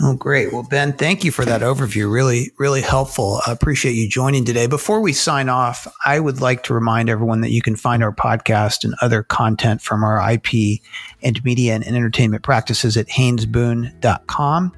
Oh, 0.00 0.16
great. 0.16 0.52
Well, 0.52 0.66
Ben, 0.68 0.92
thank 0.92 1.22
you 1.22 1.30
for 1.30 1.44
that 1.44 1.60
overview. 1.60 2.10
Really, 2.12 2.50
really 2.58 2.80
helpful. 2.80 3.40
I 3.46 3.52
appreciate 3.52 3.92
you 3.92 4.08
joining 4.08 4.44
today. 4.44 4.66
Before 4.66 5.00
we 5.00 5.12
sign 5.12 5.48
off, 5.48 5.86
I 6.04 6.18
would 6.18 6.40
like 6.40 6.64
to 6.64 6.74
remind 6.74 7.08
everyone 7.08 7.42
that 7.42 7.52
you 7.52 7.62
can 7.62 7.76
find 7.76 8.02
our 8.02 8.12
podcast 8.12 8.82
and 8.82 8.94
other 9.00 9.22
content 9.22 9.82
from 9.82 10.02
our 10.02 10.32
IP 10.32 10.80
and 11.22 11.42
media 11.44 11.76
and 11.76 11.86
entertainment 11.86 12.42
practices 12.42 12.96
at 12.96 13.06
haynesboone.com. 13.06 14.72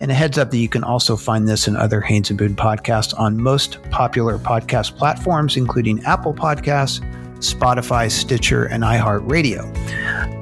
And 0.00 0.10
a 0.10 0.14
heads 0.14 0.36
up 0.36 0.50
that 0.50 0.58
you 0.58 0.68
can 0.68 0.82
also 0.82 1.16
find 1.16 1.46
this 1.46 1.68
and 1.68 1.76
other 1.76 2.00
Haynes 2.00 2.30
and 2.30 2.38
Boone 2.38 2.56
podcasts 2.56 3.16
on 3.16 3.40
most 3.40 3.80
popular 3.90 4.36
podcast 4.36 4.96
platforms, 4.96 5.56
including 5.56 6.02
Apple 6.04 6.34
Podcasts, 6.34 6.98
Spotify, 7.38 8.10
Stitcher, 8.10 8.64
and 8.64 8.82
iHeartRadio. 8.82 9.62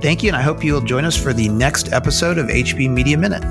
Thank 0.00 0.22
you, 0.22 0.30
and 0.30 0.36
I 0.36 0.42
hope 0.42 0.64
you'll 0.64 0.80
join 0.80 1.04
us 1.04 1.16
for 1.16 1.34
the 1.34 1.48
next 1.50 1.92
episode 1.92 2.38
of 2.38 2.46
HB 2.46 2.88
Media 2.90 3.18
Minute. 3.18 3.44